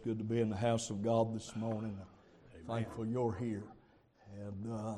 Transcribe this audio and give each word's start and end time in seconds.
It's 0.00 0.06
good 0.06 0.16
to 0.16 0.24
be 0.24 0.40
in 0.40 0.48
the 0.48 0.56
house 0.56 0.88
of 0.88 1.02
God 1.02 1.34
this 1.34 1.54
morning. 1.54 1.94
I'm 2.54 2.64
thankful 2.66 3.04
you're 3.04 3.36
here. 3.38 3.64
And 4.34 4.72
uh, 4.72 4.94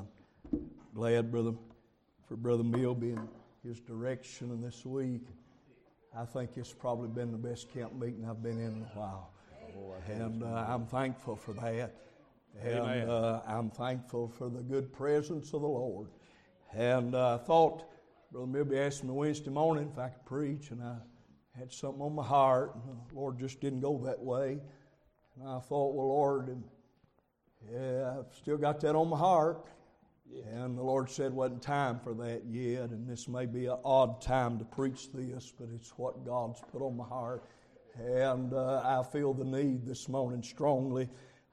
glad, 0.95 1.33
brother, 1.33 1.55
for 2.29 2.37
Brother 2.37 2.63
Mill 2.63 2.95
being 2.95 3.29
his 3.65 3.81
direction 3.81 4.53
in 4.53 4.63
this 4.63 4.87
week. 4.87 5.27
I 6.17 6.25
think 6.25 6.51
it's 6.55 6.73
probably 6.73 7.09
been 7.09 7.33
the 7.33 7.37
best 7.37 7.69
camp 7.75 7.95
meeting 7.95 8.25
I've 8.31 8.45
been 8.45 8.61
in 8.61 8.75
in 8.77 8.83
a 8.95 8.97
while. 8.97 9.33
And 10.07 10.45
uh, 10.45 10.67
I'm 10.69 10.87
thankful 10.87 11.35
for 11.35 11.55
that. 11.55 11.97
And 12.63 13.11
uh, 13.11 13.41
I'm 13.45 13.71
thankful 13.71 14.29
for 14.29 14.49
the 14.49 14.63
good 14.63 14.93
presence 14.93 15.53
of 15.53 15.63
the 15.63 15.67
Lord. 15.67 16.11
And 16.73 17.17
uh, 17.17 17.35
I 17.35 17.39
thought 17.39 17.91
Brother 18.31 18.47
Milby 18.47 18.79
asked 18.79 19.03
me 19.03 19.11
Wednesday 19.11 19.51
morning 19.51 19.91
if 19.93 19.99
I 19.99 20.11
could 20.11 20.25
preach, 20.27 20.71
and 20.71 20.81
I 20.81 20.95
had 21.59 21.73
something 21.73 22.01
on 22.01 22.15
my 22.15 22.23
heart, 22.23 22.77
and 22.77 22.85
the 22.85 23.17
Lord 23.17 23.41
just 23.41 23.61
didn't 23.61 23.81
go 23.81 24.01
that 24.05 24.21
way. 24.23 24.61
And 25.41 25.49
I 25.49 25.59
thought, 25.61 25.95
well, 25.95 26.09
Lord, 26.09 26.63
yeah, 27.73 28.19
I've 28.19 28.35
still 28.35 28.59
got 28.59 28.81
that 28.81 28.95
on 28.95 29.09
my 29.09 29.19
heart. 29.19 29.67
And 30.53 30.79
the 30.79 30.83
Lord 30.83 31.11
said, 31.11 31.33
wasn't 31.33 31.63
time 31.63 32.01
for 32.01 32.15
that 32.15 32.43
yet, 32.47 32.91
and 32.91 33.07
this 33.07 33.29
may 33.29 33.45
be 33.45 33.67
an 33.67 33.77
odd 33.85 34.23
time 34.23 34.59
to 34.59 34.65
preach 34.65 35.13
this, 35.13 35.53
but 35.59 35.69
it's 35.75 35.91
what 35.99 36.25
God's 36.25 36.61
put 36.73 36.81
on 36.81 36.97
my 36.97 37.05
heart. 37.05 37.45
And 37.99 38.55
uh, 38.55 38.81
I 38.85 39.03
feel 39.03 39.35
the 39.35 39.45
need 39.45 39.85
this 39.87 40.09
morning 40.09 40.43
strongly. 40.43 41.09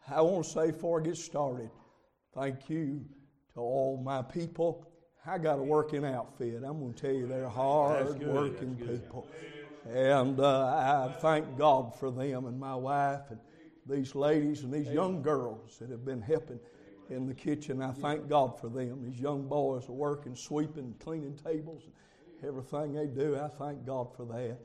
I 0.09 0.21
want 0.21 0.45
to 0.45 0.49
say 0.49 0.67
before 0.71 1.01
I 1.01 1.03
get 1.03 1.17
started, 1.17 1.69
thank 2.33 2.69
you 2.69 3.03
to 3.53 3.59
all 3.59 4.01
my 4.01 4.21
people. 4.21 4.87
I 5.25 5.37
got 5.37 5.59
a 5.59 5.63
working 5.63 6.05
outfit. 6.05 6.63
I'm 6.65 6.79
going 6.79 6.93
to 6.93 7.01
tell 7.01 7.13
you, 7.13 7.27
they're 7.27 7.49
hard 7.49 8.23
working 8.23 8.75
people. 8.77 9.27
And 9.89 10.39
uh, 10.39 10.65
I 10.65 11.13
thank 11.19 11.57
God 11.57 11.93
for 11.99 12.11
them 12.11 12.45
and 12.45 12.57
my 12.57 12.75
wife 12.75 13.21
and 13.29 13.39
these 13.89 14.15
ladies 14.15 14.63
and 14.63 14.73
these 14.73 14.87
young 14.87 15.21
girls 15.21 15.77
that 15.79 15.89
have 15.89 16.05
been 16.05 16.21
helping 16.21 16.59
in 17.09 17.27
the 17.27 17.33
kitchen. 17.33 17.81
I 17.81 17.91
thank 17.91 18.29
God 18.29 18.59
for 18.59 18.69
them. 18.69 19.03
These 19.03 19.19
young 19.19 19.47
boys 19.47 19.89
are 19.89 19.93
working, 19.93 20.35
sweeping, 20.35 20.95
cleaning 20.99 21.37
tables, 21.43 21.83
everything 22.45 22.93
they 22.93 23.07
do. 23.07 23.37
I 23.37 23.47
thank 23.47 23.85
God 23.85 24.15
for 24.15 24.25
that. 24.25 24.57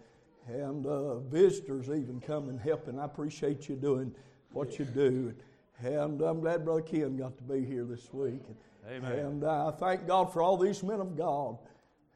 And 0.46 0.86
uh, 0.86 1.20
visitors 1.20 1.88
even 1.88 2.20
come 2.20 2.50
and 2.50 2.60
helping. 2.60 2.98
I 2.98 3.06
appreciate 3.06 3.68
you 3.68 3.76
doing 3.76 4.14
what 4.52 4.78
you 4.78 4.84
do. 4.84 5.34
And 5.82 6.20
I'm 6.20 6.40
glad 6.40 6.64
Brother 6.64 6.82
Ken 6.82 7.16
got 7.16 7.36
to 7.38 7.42
be 7.42 7.64
here 7.64 7.84
this 7.84 8.12
week. 8.12 8.42
Amen. 8.88 9.12
And 9.12 9.44
I 9.44 9.70
thank 9.70 10.06
God 10.06 10.32
for 10.32 10.42
all 10.42 10.56
these 10.56 10.82
men 10.82 11.00
of 11.00 11.16
God 11.16 11.56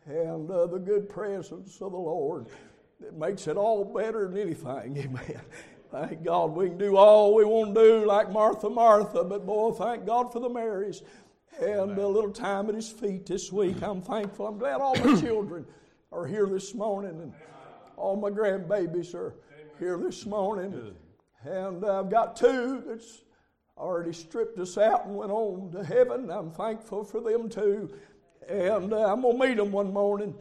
and 0.06 0.51
uh, 0.51 0.67
the 0.67 0.79
good 0.79 1.09
presence 1.09 1.81
of 1.81 1.92
the 1.92 1.98
Lord. 1.98 2.47
It 3.01 3.17
makes 3.17 3.47
it 3.47 3.56
all 3.56 3.84
better 3.84 4.29
than 4.29 4.39
anything. 4.39 4.97
Amen. 4.98 5.41
Thank 5.91 6.22
God 6.22 6.55
we 6.55 6.69
can 6.69 6.77
do 6.77 6.97
all 6.97 7.34
we 7.34 7.47
want 7.47 7.75
to 7.75 7.81
do 7.81 8.06
like 8.06 8.31
Martha, 8.31 8.69
Martha, 8.69 9.25
but 9.25 9.47
boy, 9.47 9.72
thank 9.72 10.05
God 10.05 10.30
for 10.30 10.39
the 10.39 10.48
Marys 10.48 11.03
and 11.58 11.97
a 11.97 12.06
little 12.06 12.30
time 12.30 12.69
at 12.69 12.75
His 12.75 12.91
feet 12.91 13.25
this 13.25 13.50
week. 13.50 13.83
I'm 13.83 14.03
thankful. 14.03 14.47
I'm 14.47 14.58
glad 14.58 14.83
all 14.83 14.95
my 14.97 15.19
children 15.19 15.64
are 16.12 16.27
here 16.27 16.47
this 16.47 16.75
morning 16.75 17.22
and 17.22 17.33
all 17.97 18.17
my 18.17 18.28
grandbabies 18.28 19.14
are 19.14 19.34
here 19.78 19.97
this 19.97 20.27
morning. 20.27 20.95
And 21.45 21.83
I've 21.84 22.11
got 22.11 22.36
two 22.36 22.83
that's 22.86 23.23
already 23.78 24.12
stripped 24.12 24.58
us 24.58 24.77
out 24.77 25.06
and 25.06 25.17
went 25.17 25.33
on 25.33 25.70
to 25.73 25.83
heaven. 25.83 26.30
I'm 26.30 26.50
thankful 26.50 27.02
for 27.02 27.23
them 27.23 27.48
too. 27.48 27.95
And 28.47 28.92
uh, 28.92 29.11
I'm 29.11 29.23
going 29.23 29.39
to 29.39 29.47
meet 29.47 29.56
them 29.56 29.73
one 29.73 29.92
morning. 29.92 30.34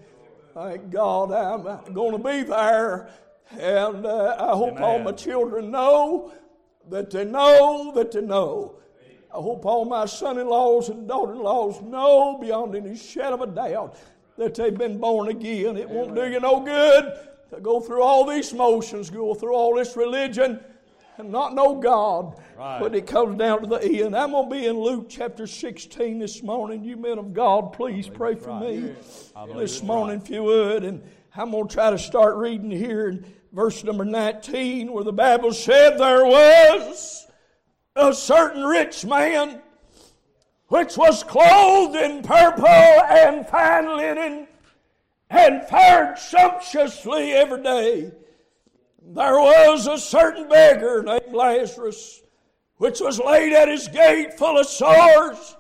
Thank 0.54 0.90
God 0.90 1.32
I'm 1.32 1.94
going 1.94 2.12
to 2.12 2.24
be 2.24 2.44
there. 2.44 3.10
And 3.52 4.06
uh, 4.06 4.36
I 4.40 4.56
hope 4.56 4.74
Amen. 4.74 4.84
all 4.84 5.00
my 5.00 5.12
children 5.14 5.72
know 5.72 6.34
that 6.90 7.10
they 7.10 7.26
know 7.26 7.92
that 7.96 8.12
they 8.12 8.22
know. 8.22 8.76
I 9.34 9.38
hope 9.38 9.66
all 9.66 9.86
my 9.86 10.06
son 10.06 10.40
in 10.40 10.48
laws 10.48 10.90
and 10.90 11.08
daughter 11.08 11.34
in 11.34 11.40
laws 11.40 11.82
know 11.82 12.38
beyond 12.40 12.76
any 12.76 12.96
shadow 12.96 13.36
of 13.36 13.42
a 13.42 13.48
doubt 13.48 13.98
that 14.38 14.56
they've 14.56 14.78
been 14.78 14.98
born 14.98 15.30
again. 15.30 15.78
It 15.78 15.90
won't 15.90 16.16
do 16.16 16.30
you 16.30 16.40
no 16.40 16.62
good 16.62 17.14
to 17.52 17.60
go 17.60 17.80
through 17.80 18.02
all 18.02 18.26
these 18.26 18.54
motions, 18.54 19.10
go 19.10 19.34
through 19.34 19.54
all 19.54 19.76
this 19.76 19.96
religion, 19.96 20.60
and 21.18 21.32
not 21.32 21.56
know 21.56 21.76
God. 21.76 22.40
Right. 22.58 22.80
But 22.80 22.96
it 22.96 23.08
comes 23.08 23.38
down 23.38 23.62
to 23.62 23.68
the 23.68 23.82
end. 24.04 24.16
I'm 24.16 24.32
going 24.32 24.50
to 24.50 24.56
be 24.56 24.66
in 24.66 24.78
Luke 24.80 25.08
chapter 25.10 25.48
16 25.48 26.20
this 26.20 26.44
morning. 26.44 26.84
You 26.84 26.98
men 26.98 27.18
of 27.18 27.34
God, 27.34 27.74
please 27.74 28.08
pray 28.08 28.36
for 28.36 28.60
me 28.60 28.92
I 29.36 29.46
this 29.54 29.82
morning 29.82 30.20
right. 30.20 30.26
if 30.26 30.30
you 30.30 30.44
would. 30.44 30.84
And 30.84 31.02
I'm 31.40 31.52
going 31.52 31.68
to 31.68 31.74
try 31.74 31.92
to 31.92 32.00
start 32.00 32.36
reading 32.38 32.72
here 32.72 33.10
in 33.10 33.24
verse 33.52 33.84
number 33.84 34.04
19 34.04 34.92
where 34.92 35.04
the 35.04 35.14
Bible 35.14 35.54
said 35.54 36.00
there 36.00 36.26
was 36.26 37.28
a 37.96 38.12
certain 38.12 38.64
rich 38.64 39.06
man 39.06 39.62
which 40.70 40.98
was 40.98 41.24
clothed 41.24 41.96
in 41.96 42.24
purple 42.24 42.66
and 42.66 43.46
fine 43.46 43.98
linen 43.98 44.48
and 45.30 45.64
fared 45.68 46.18
sumptuously 46.18 47.34
every 47.34 47.62
day. 47.62 48.12
There 49.04 49.40
was 49.40 49.86
a 49.86 50.00
certain 50.00 50.50
beggar 50.50 51.04
named 51.04 51.36
Lazarus, 51.36 52.24
which 52.78 53.00
was 53.00 53.20
laid 53.20 53.54
at 53.54 53.68
his 53.68 53.88
gate 53.88 54.34
full 54.40 54.58
of 54.58 54.66
sores, 54.66 55.56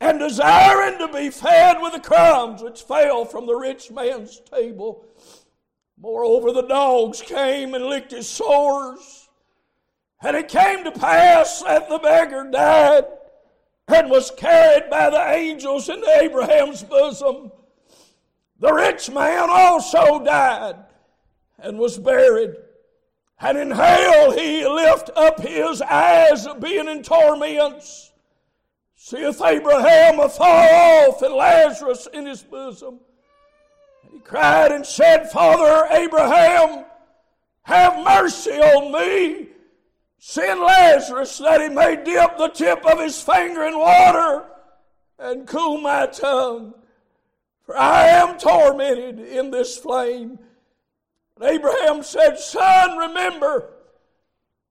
and 0.00 0.18
desiring 0.18 0.98
to 0.98 1.08
be 1.08 1.30
fed 1.30 1.78
with 1.80 1.92
the 1.92 2.00
crumbs 2.00 2.62
which 2.62 2.82
fell 2.82 3.24
from 3.24 3.46
the 3.46 3.54
rich 3.54 3.90
man's 3.90 4.40
table. 4.40 5.04
Moreover, 6.00 6.52
the 6.52 6.62
dogs 6.62 7.20
came 7.20 7.74
and 7.74 7.84
licked 7.84 8.12
his 8.12 8.28
sores. 8.28 9.28
And 10.22 10.36
it 10.36 10.48
came 10.48 10.84
to 10.84 10.92
pass 10.92 11.62
that 11.62 11.88
the 11.88 11.98
beggar 11.98 12.48
died 12.50 13.04
and 13.88 14.10
was 14.10 14.30
carried 14.32 14.90
by 14.90 15.10
the 15.10 15.30
angels 15.30 15.88
into 15.88 16.08
Abraham's 16.20 16.82
bosom. 16.82 17.50
The 18.60 18.72
rich 18.72 19.10
man 19.10 19.48
also 19.50 20.22
died 20.24 20.76
and 21.58 21.78
was 21.78 21.98
buried. 21.98 22.54
And 23.40 23.56
in 23.56 23.70
hell 23.70 24.32
he 24.32 24.66
lift 24.66 25.10
up 25.14 25.40
his 25.40 25.80
eyes, 25.82 26.46
being 26.60 26.88
in 26.88 27.02
torments. 27.02 28.07
Seeth 29.00 29.40
Abraham 29.40 30.18
afar 30.18 30.68
off 30.74 31.22
and 31.22 31.32
Lazarus 31.32 32.08
in 32.12 32.26
his 32.26 32.42
bosom. 32.42 32.98
And 34.02 34.12
he 34.12 34.18
cried 34.18 34.72
and 34.72 34.84
said, 34.84 35.30
Father 35.30 35.86
Abraham, 35.92 36.84
have 37.62 38.04
mercy 38.04 38.50
on 38.50 38.92
me. 38.92 39.50
Send 40.18 40.58
Lazarus 40.58 41.38
that 41.38 41.60
he 41.60 41.68
may 41.68 41.94
dip 41.94 42.38
the 42.38 42.48
tip 42.48 42.84
of 42.84 42.98
his 42.98 43.22
finger 43.22 43.64
in 43.66 43.78
water 43.78 44.46
and 45.20 45.46
cool 45.46 45.80
my 45.80 46.06
tongue. 46.06 46.74
For 47.62 47.78
I 47.78 48.08
am 48.08 48.36
tormented 48.36 49.20
in 49.20 49.52
this 49.52 49.78
flame. 49.78 50.40
And 51.36 51.44
Abraham 51.48 52.02
said, 52.02 52.40
Son, 52.40 52.98
remember, 52.98 53.74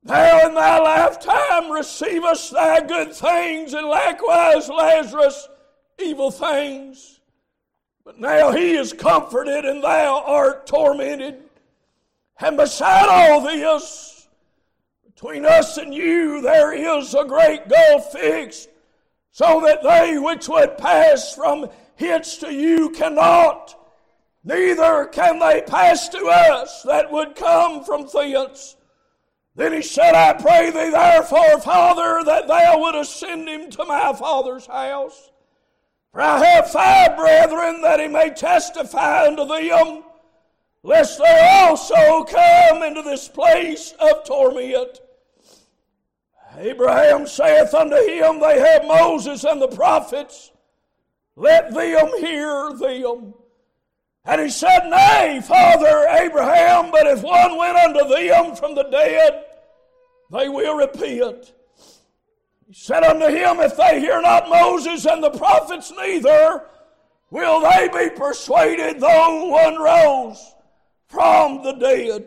thou 0.07 0.47
in 0.47 0.55
thy 0.55 0.79
lifetime 0.79 1.71
receivest 1.71 2.51
thy 2.51 2.81
good 2.81 3.13
things, 3.13 3.73
and 3.73 3.87
likewise 3.87 4.69
Lazarus 4.69 5.47
evil 5.99 6.31
things. 6.31 7.19
But 8.05 8.19
now 8.19 8.51
he 8.51 8.75
is 8.75 8.93
comforted, 8.93 9.65
and 9.65 9.83
thou 9.83 10.23
art 10.25 10.65
tormented. 10.65 11.43
And 12.39 12.55
beside 12.55 13.07
all 13.09 13.41
this, 13.41 14.27
between 15.03 15.45
us 15.45 15.77
and 15.77 15.93
you 15.93 16.41
there 16.41 16.71
is 16.71 17.13
a 17.13 17.25
great 17.25 17.67
gulf 17.67 18.13
fixed, 18.13 18.69
so 19.31 19.59
that 19.61 19.83
they 19.83 20.17
which 20.17 20.47
would 20.47 20.77
pass 20.77 21.35
from 21.35 21.69
hence 21.95 22.37
to 22.37 22.53
you 22.53 22.91
cannot, 22.91 23.75
neither 24.43 25.05
can 25.07 25.39
they 25.39 25.61
pass 25.61 26.07
to 26.09 26.25
us 26.27 26.83
that 26.83 27.11
would 27.11 27.35
come 27.35 27.83
from 27.83 28.07
thence. 28.07 28.76
Then 29.57 29.73
he 29.73 29.81
said, 29.81 30.13
I 30.13 30.33
pray 30.33 30.69
thee 30.69 30.91
therefore, 30.91 31.59
Father, 31.59 32.21
that 32.25 32.47
thou 32.47 32.79
wouldest 32.79 33.19
send 33.19 33.49
him 33.49 33.71
to 33.71 33.85
my 33.85 34.13
father's 34.13 34.67
house. 34.67 35.31
For 36.13 36.21
I 36.21 36.45
have 36.45 36.71
five 36.71 37.17
brethren 37.17 37.81
that 37.81 37.99
he 37.99 38.07
may 38.07 38.29
testify 38.29 39.25
unto 39.25 39.47
them, 39.47 40.03
lest 40.83 41.17
they 41.17 41.49
also 41.51 42.23
come 42.25 42.83
into 42.83 43.01
this 43.01 43.27
place 43.27 43.95
of 43.99 44.23
torment. 44.25 45.01
Abraham 46.59 47.25
saith 47.25 47.73
unto 47.73 47.95
him, 47.95 48.39
They 48.39 48.59
have 48.59 48.85
Moses 48.85 49.43
and 49.43 49.59
the 49.59 49.69
prophets. 49.69 50.51
Let 51.35 51.73
them 51.73 52.09
hear 52.19 52.73
them. 52.73 53.33
And 54.23 54.41
he 54.41 54.49
said, 54.49 54.87
Nay, 54.87 55.41
Father 55.43 56.05
Abraham, 56.09 56.91
but 56.91 57.07
if 57.07 57.23
one 57.23 57.57
went 57.57 57.77
unto 57.77 58.07
them 58.07 58.55
from 58.55 58.75
the 58.75 58.83
dead, 58.83 59.45
they 60.31 60.49
will 60.49 60.75
repent. 60.75 61.53
He 62.67 62.73
said 62.73 63.03
unto 63.03 63.27
him, 63.27 63.59
If 63.59 63.77
they 63.77 63.99
hear 63.99 64.21
not 64.21 64.49
Moses 64.49 65.05
and 65.05 65.23
the 65.23 65.31
prophets, 65.31 65.91
neither 65.95 66.65
will 67.29 67.61
they 67.61 67.87
be 67.87 68.13
persuaded, 68.13 68.99
though 68.99 69.45
one 69.45 69.77
rose 69.77 70.55
from 71.07 71.63
the 71.63 71.73
dead. 71.73 72.25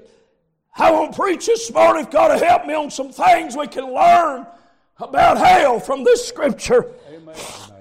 I 0.76 0.90
won't 0.90 1.14
preach 1.14 1.46
this 1.46 1.70
morning. 1.72 2.04
If 2.04 2.10
God 2.10 2.28
to 2.28 2.44
help 2.44 2.66
me 2.66 2.74
on 2.74 2.90
some 2.90 3.10
things 3.10 3.56
we 3.56 3.66
can 3.66 3.92
learn 3.92 4.46
about 4.98 5.38
hell 5.38 5.80
from 5.80 6.04
this 6.04 6.26
scripture. 6.26 6.86
Amen. 7.12 7.34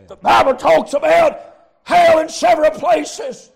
The 0.07 0.16
Bible 0.16 0.56
talks 0.56 0.94
about 0.94 1.39
hell 1.83 2.19
in 2.19 2.30
several 2.30 2.71
places. 2.71 3.51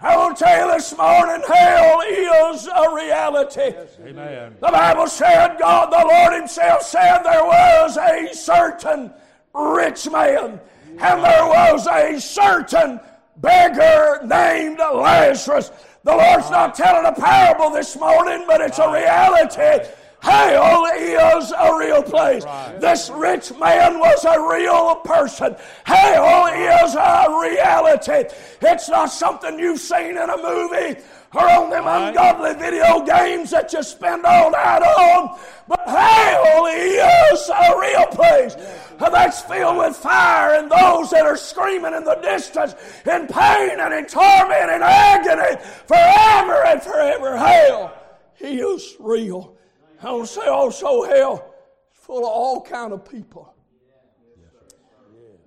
I 0.00 0.28
to 0.28 0.44
tell 0.44 0.68
you 0.68 0.74
this 0.74 0.96
morning, 0.96 1.42
hell 1.48 2.00
is 2.02 2.68
a 2.68 2.94
reality. 2.94 3.60
Yes, 3.60 3.96
amen. 4.00 4.54
The 4.60 4.68
Bible 4.68 5.08
said, 5.08 5.56
God, 5.58 5.90
the 5.90 6.06
Lord 6.06 6.34
Himself 6.34 6.82
said 6.82 7.22
there 7.24 7.44
was 7.44 7.96
a 7.96 8.32
certain 8.32 9.12
rich 9.52 10.08
man, 10.08 10.60
and 11.00 11.24
there 11.24 11.46
was 11.46 11.88
a 11.88 12.20
certain 12.20 13.00
beggar 13.38 14.20
named 14.24 14.78
Lazarus. 14.78 15.72
The 16.04 16.14
Lord's 16.14 16.50
not 16.50 16.76
telling 16.76 17.04
a 17.04 17.12
parable 17.12 17.70
this 17.70 17.98
morning, 17.98 18.44
but 18.46 18.60
it's 18.60 18.78
a 18.78 18.88
reality. 18.88 19.84
Hell 20.20 20.86
is 20.86 21.52
a 21.52 21.76
real 21.78 22.02
place. 22.02 22.44
This 22.80 23.10
rich 23.10 23.52
man 23.58 23.98
was 23.98 24.24
a 24.24 24.40
real 24.40 24.96
person. 24.96 25.56
Hell 25.84 26.46
is 26.46 26.94
a 26.94 27.26
reality. 27.40 28.28
It's 28.60 28.88
not 28.88 29.06
something 29.06 29.58
you've 29.58 29.80
seen 29.80 30.16
in 30.16 30.30
a 30.30 30.36
movie 30.36 31.00
or 31.34 31.48
on 31.48 31.70
them 31.70 31.86
ungodly 31.86 32.54
video 32.54 33.04
games 33.04 33.50
that 33.50 33.72
you 33.72 33.82
spend 33.82 34.24
all 34.24 34.50
night 34.50 34.82
on. 34.82 35.38
But 35.68 35.86
hell 35.86 36.66
is 36.66 37.50
a 37.50 37.78
real 37.78 38.06
place 38.06 38.56
that's 38.98 39.42
filled 39.42 39.76
with 39.76 39.96
fire 39.96 40.54
and 40.54 40.70
those 40.70 41.10
that 41.10 41.24
are 41.26 41.36
screaming 41.36 41.94
in 41.94 42.04
the 42.04 42.16
distance 42.16 42.74
in 43.06 43.26
pain 43.26 43.78
and 43.78 43.94
in 43.94 44.06
torment 44.06 44.70
and 44.70 44.82
agony 44.82 45.62
forever 45.86 46.64
and 46.66 46.82
forever. 46.82 47.36
Hell 47.36 47.94
is 48.40 48.96
real. 48.98 49.57
I 50.02 50.18
to 50.18 50.26
say 50.26 50.46
also 50.46 51.02
hell 51.02 51.54
is 51.92 51.98
full 51.98 52.18
of 52.18 52.30
all 52.30 52.62
kind 52.62 52.92
of 52.92 53.08
people. 53.08 53.54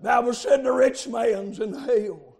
Bible 0.01 0.33
said 0.33 0.63
the 0.63 0.71
rich 0.71 1.07
man's 1.07 1.59
in 1.59 1.73
hell. 1.73 2.37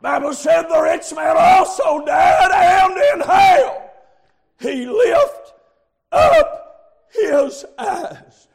Bible 0.00 0.34
said 0.34 0.62
the 0.68 0.80
rich 0.80 1.12
man 1.14 1.36
also 1.38 2.04
died 2.04 2.50
and 2.52 3.20
in 3.20 3.26
hell 3.26 3.90
he 4.60 4.86
lift 4.86 5.54
up 6.12 7.06
his 7.10 7.64
eyes. 7.78 8.48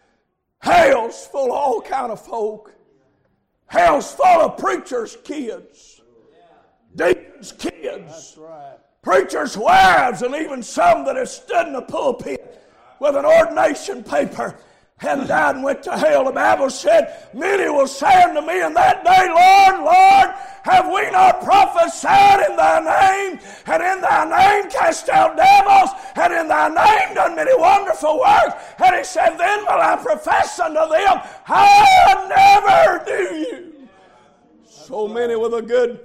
Hell's 0.59 1.25
full 1.27 1.47
of 1.47 1.51
all 1.51 1.81
kind 1.81 2.11
of 2.11 2.23
folk. 2.23 2.73
Hell's 3.65 4.13
full 4.13 4.25
of 4.25 4.57
preachers' 4.57 5.17
kids, 5.23 6.01
deacons' 6.95 7.53
kids, 7.53 8.37
preachers' 9.01 9.57
wives, 9.57 10.21
and 10.21 10.35
even 10.35 10.61
some 10.61 11.05
that 11.05 11.15
have 11.15 11.29
stood 11.29 11.67
in 11.67 11.73
the 11.73 11.81
pulpit 11.81 12.61
with 12.99 13.15
an 13.15 13.25
ordination 13.25 14.03
paper 14.03 14.55
and 15.01 15.27
died 15.27 15.55
and 15.55 15.63
went 15.63 15.81
to 15.83 15.97
hell. 15.97 16.25
The 16.25 16.31
Bible 16.31 16.69
said, 16.69 17.29
Many 17.33 17.69
will 17.69 17.87
say 17.87 18.23
unto 18.23 18.41
me 18.41 18.61
in 18.61 18.73
that 18.75 19.03
day, 19.03 19.27
Lord, 19.27 19.83
Lord, 19.83 20.35
have 20.63 20.93
we 20.93 21.09
not 21.09 21.41
prophesied 21.41 22.49
in 22.49 22.55
thy 22.55 22.79
name, 22.79 23.39
and 23.65 23.81
in 23.81 24.01
thy 24.01 24.25
name 24.25 24.69
cast 24.69 25.09
out 25.09 25.35
devils, 25.35 25.89
and 26.15 26.33
in 26.33 26.47
thy 26.47 26.67
name 26.67 27.15
done 27.15 27.35
many 27.35 27.55
wonderful 27.55 28.19
works? 28.19 28.53
And 28.77 28.95
he 28.95 29.03
said, 29.03 29.37
Then 29.37 29.61
will 29.61 29.81
I 29.81 29.95
profess 29.95 30.59
unto 30.59 30.75
them, 30.75 31.21
I 31.47 32.25
never 32.29 33.05
knew 33.05 33.37
you. 33.37 33.89
So 34.65 35.07
many 35.07 35.35
with 35.35 35.55
a 35.55 35.61
good 35.61 35.99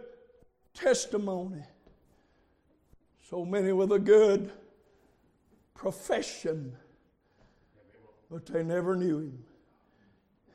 testimony, 0.73 1.63
so 3.29 3.45
many 3.45 3.73
with 3.73 3.93
a 3.93 3.99
good 3.99 4.53
profession 5.75 6.77
but 8.31 8.47
they 8.47 8.63
never 8.63 8.97
knew 8.97 9.19
him. 9.19 9.39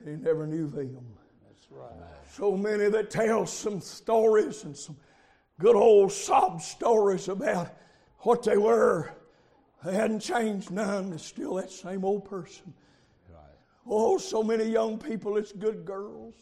He 0.04 0.12
never 0.12 0.46
knew 0.46 0.68
them. 0.68 1.06
That's 1.48 1.72
right. 1.72 1.90
So 2.30 2.58
many 2.58 2.90
that 2.90 3.10
tell 3.10 3.46
some 3.46 3.80
stories 3.80 4.64
and 4.64 4.76
some 4.76 4.98
good 5.60 5.76
old 5.76 6.12
sob 6.12 6.62
stories 6.62 7.28
about 7.28 7.74
what 8.20 8.44
they 8.44 8.58
were. 8.58 9.12
They 9.86 9.94
hadn't 9.94 10.20
changed 10.20 10.72
none. 10.72 11.10
They're 11.10 11.20
still 11.20 11.56
that 11.56 11.72
same 11.72 12.04
old 12.04 12.26
person. 12.26 12.74
Right. 13.30 13.40
Oh, 13.88 14.18
so 14.18 14.44
many 14.44 14.66
young 14.66 14.98
people, 14.98 15.38
it's 15.38 15.52
good 15.52 15.86
girls. 15.86 16.36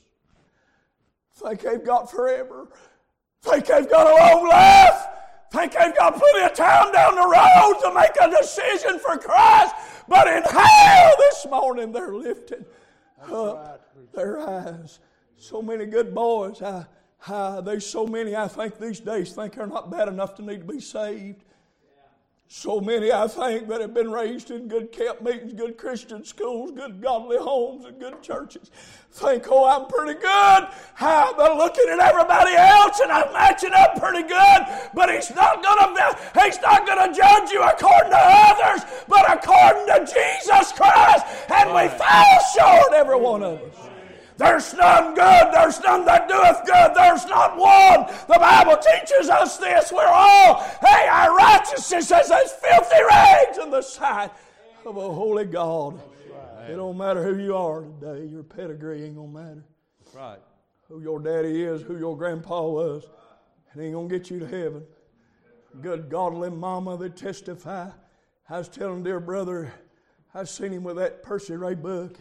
Think 1.34 1.62
they've 1.62 1.84
got 1.84 2.10
forever. 2.10 2.70
Think 3.42 3.66
they've 3.68 3.90
got 3.90 4.08
a 4.08 4.16
long 4.16 4.50
life. 4.50 5.19
Think 5.51 5.74
they've 5.74 5.96
got 5.98 6.16
plenty 6.16 6.46
of 6.46 6.54
time 6.54 6.92
down 6.92 7.16
the 7.16 7.22
road 7.22 7.80
to 7.81 7.94
make 7.94 8.12
a 8.22 8.30
decision 8.38 9.00
for 9.00 9.18
Christ. 9.18 9.74
But 10.07 10.28
in 10.28 10.44
hell 10.44 11.16
this 11.18 11.46
morning, 11.50 11.92
they're 11.92 12.13
lifting 12.13 12.66
up 13.31 13.90
their 14.13 14.40
eyes. 14.40 15.00
So 15.38 15.62
many 15.62 15.86
good 15.86 16.13
boys. 16.13 16.62
I, 16.62 16.86
I, 17.28 17.62
there's 17.62 17.86
so 17.86 18.06
many, 18.06 18.36
I 18.36 18.48
think, 18.48 18.78
these 18.78 19.00
days 19.00 19.34
think 19.34 19.56
they're 19.56 19.68
not 19.68 19.90
bad 19.90 20.07
enough 20.07 20.36
to 20.36 20.42
need 20.44 20.68
to 20.68 20.74
be 20.74 20.80
saved. 20.80 21.44
So 22.51 22.81
many, 22.81 23.12
I 23.12 23.28
think, 23.28 23.68
that 23.68 23.80
have 23.80 23.94
been 23.94 24.10
raised 24.12 24.50
in 24.50 24.68
good 24.68 24.92
camp 24.92 25.22
meetings, 25.22 25.54
good 25.54 25.78
Christian 25.78 26.25
schools, 26.25 26.72
good 26.72 27.00
godly 27.00 27.38
homes, 27.38 27.86
and 27.86 28.00
good 28.00 28.24
churches. 28.24 28.72
Think, 29.12 29.46
oh, 29.51 29.66
I'm 29.66 29.86
pretty 29.86 30.19
good. 30.19 30.68
How 30.96 31.31
they're 31.34 31.54
looking 31.54 31.86
at 31.92 32.00
everybody 32.00 32.56
else, 32.56 33.01
and 33.01 33.12
I'm 33.12 33.31
matching 33.34 33.74
up 33.74 34.00
pretty 34.00 34.24
good. 34.24 34.90
But 34.96 35.13
He's 35.13 35.30
not 35.36 35.62
gonna, 35.62 35.94
He's 36.44 36.60
not 36.60 36.88
gonna 36.88 37.13
judge 37.13 37.51
you 37.51 37.62
according 37.62 38.13
to 38.13 38.19
others, 38.19 38.81
but 39.07 39.31
according 39.31 39.86
to 39.86 40.12
Jesus 40.12 40.72
Christ. 40.72 41.28
And 41.52 41.69
we 41.69 41.88
fall 42.00 42.40
short, 42.57 42.94
every 42.94 43.18
one 43.18 43.44
of 43.44 43.62
us. 43.62 43.99
There's 44.39 44.74
none 44.74 45.15
good. 45.15 45.47
There's 45.51 45.81
none 45.81 46.06
that 46.06 46.30
doeth 46.30 46.65
good. 46.65 46.95
There's 46.95 47.25
not 47.25 47.57
one. 47.57 48.07
The 48.25 48.39
Bible 48.39 48.77
teaches 48.77 49.30
us 49.30 49.57
this. 49.57 49.91
We're 49.91 50.07
all, 50.07 50.63
hey, 50.80 51.09
our 51.09 51.36
righteousness 51.36 52.06
is 52.06 52.31
as 52.31 52.53
filthy 52.53 53.03
rags 53.09 53.57
in 53.57 53.69
the 53.69 53.81
sight 53.81 54.31
of 54.86 54.95
a 54.95 55.13
holy 55.13 55.44
God. 55.44 56.00
It 56.69 56.77
don't 56.77 56.97
matter 56.97 57.21
who 57.21 57.44
you 57.44 57.53
are 57.53 57.81
today. 57.81 58.27
Your 58.27 58.44
pedigree 58.44 59.03
ain't 59.03 59.18
gonna 59.18 59.27
matter. 59.27 59.65
Right. 60.15 60.39
Who 60.88 61.01
your 61.01 61.19
daddy 61.19 61.62
is, 61.62 61.81
who 61.81 61.97
your 61.97 62.15
grandpa 62.15 62.65
was, 62.65 63.03
it 63.75 63.81
ain't 63.81 63.94
gonna 63.94 64.07
get 64.07 64.31
you 64.31 64.39
to 64.39 64.47
heaven. 64.47 64.83
Good 65.81 66.09
godly 66.09 66.50
mama 66.50 66.95
that 66.95 67.18
testify. 67.18 67.89
I 68.50 68.57
was 68.57 68.69
telling 68.69 69.03
dear 69.03 69.19
brother, 69.19 69.74
I 70.33 70.45
seen 70.45 70.71
him 70.71 70.83
with 70.83 70.95
that 70.95 71.24
Percy 71.24 71.57
Ray 71.57 71.75
book 71.75 72.18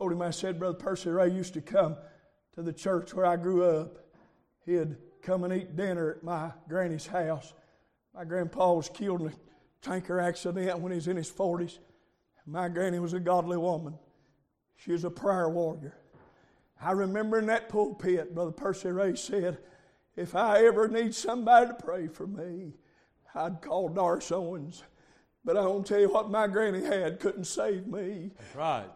told 0.00 0.12
him, 0.12 0.22
I 0.22 0.30
said, 0.30 0.58
Brother 0.58 0.78
Percy 0.78 1.10
Ray 1.10 1.28
used 1.28 1.52
to 1.52 1.60
come 1.60 1.94
to 2.54 2.62
the 2.62 2.72
church 2.72 3.12
where 3.12 3.26
I 3.26 3.36
grew 3.36 3.64
up. 3.64 3.98
He'd 4.64 4.96
come 5.20 5.44
and 5.44 5.52
eat 5.52 5.76
dinner 5.76 6.12
at 6.12 6.24
my 6.24 6.52
granny's 6.70 7.06
house. 7.06 7.52
My 8.14 8.24
grandpa 8.24 8.72
was 8.72 8.88
killed 8.88 9.20
in 9.20 9.26
a 9.26 9.32
tanker 9.82 10.18
accident 10.18 10.80
when 10.80 10.90
he 10.90 10.96
was 10.96 11.06
in 11.06 11.18
his 11.18 11.30
40s. 11.30 11.80
My 12.46 12.70
granny 12.70 12.98
was 12.98 13.12
a 13.12 13.20
godly 13.20 13.58
woman. 13.58 13.98
She 14.76 14.92
was 14.92 15.04
a 15.04 15.10
prayer 15.10 15.50
warrior. 15.50 15.98
I 16.80 16.92
remember 16.92 17.38
in 17.38 17.46
that 17.46 17.68
pulpit, 17.68 18.34
Brother 18.34 18.52
Percy 18.52 18.88
Ray 18.88 19.16
said, 19.16 19.58
if 20.16 20.34
I 20.34 20.64
ever 20.64 20.88
need 20.88 21.14
somebody 21.14 21.66
to 21.66 21.74
pray 21.74 22.06
for 22.06 22.26
me, 22.26 22.72
I'd 23.34 23.60
call 23.60 23.90
Doris 23.90 24.32
Owens. 24.32 24.82
But 25.44 25.58
I 25.58 25.66
won't 25.66 25.86
tell 25.86 26.00
you 26.00 26.08
what 26.08 26.30
my 26.30 26.46
granny 26.46 26.82
had 26.82 27.20
couldn't 27.20 27.44
save 27.44 27.86
me. 27.86 28.30
That's 28.38 28.56
right. 28.56 28.90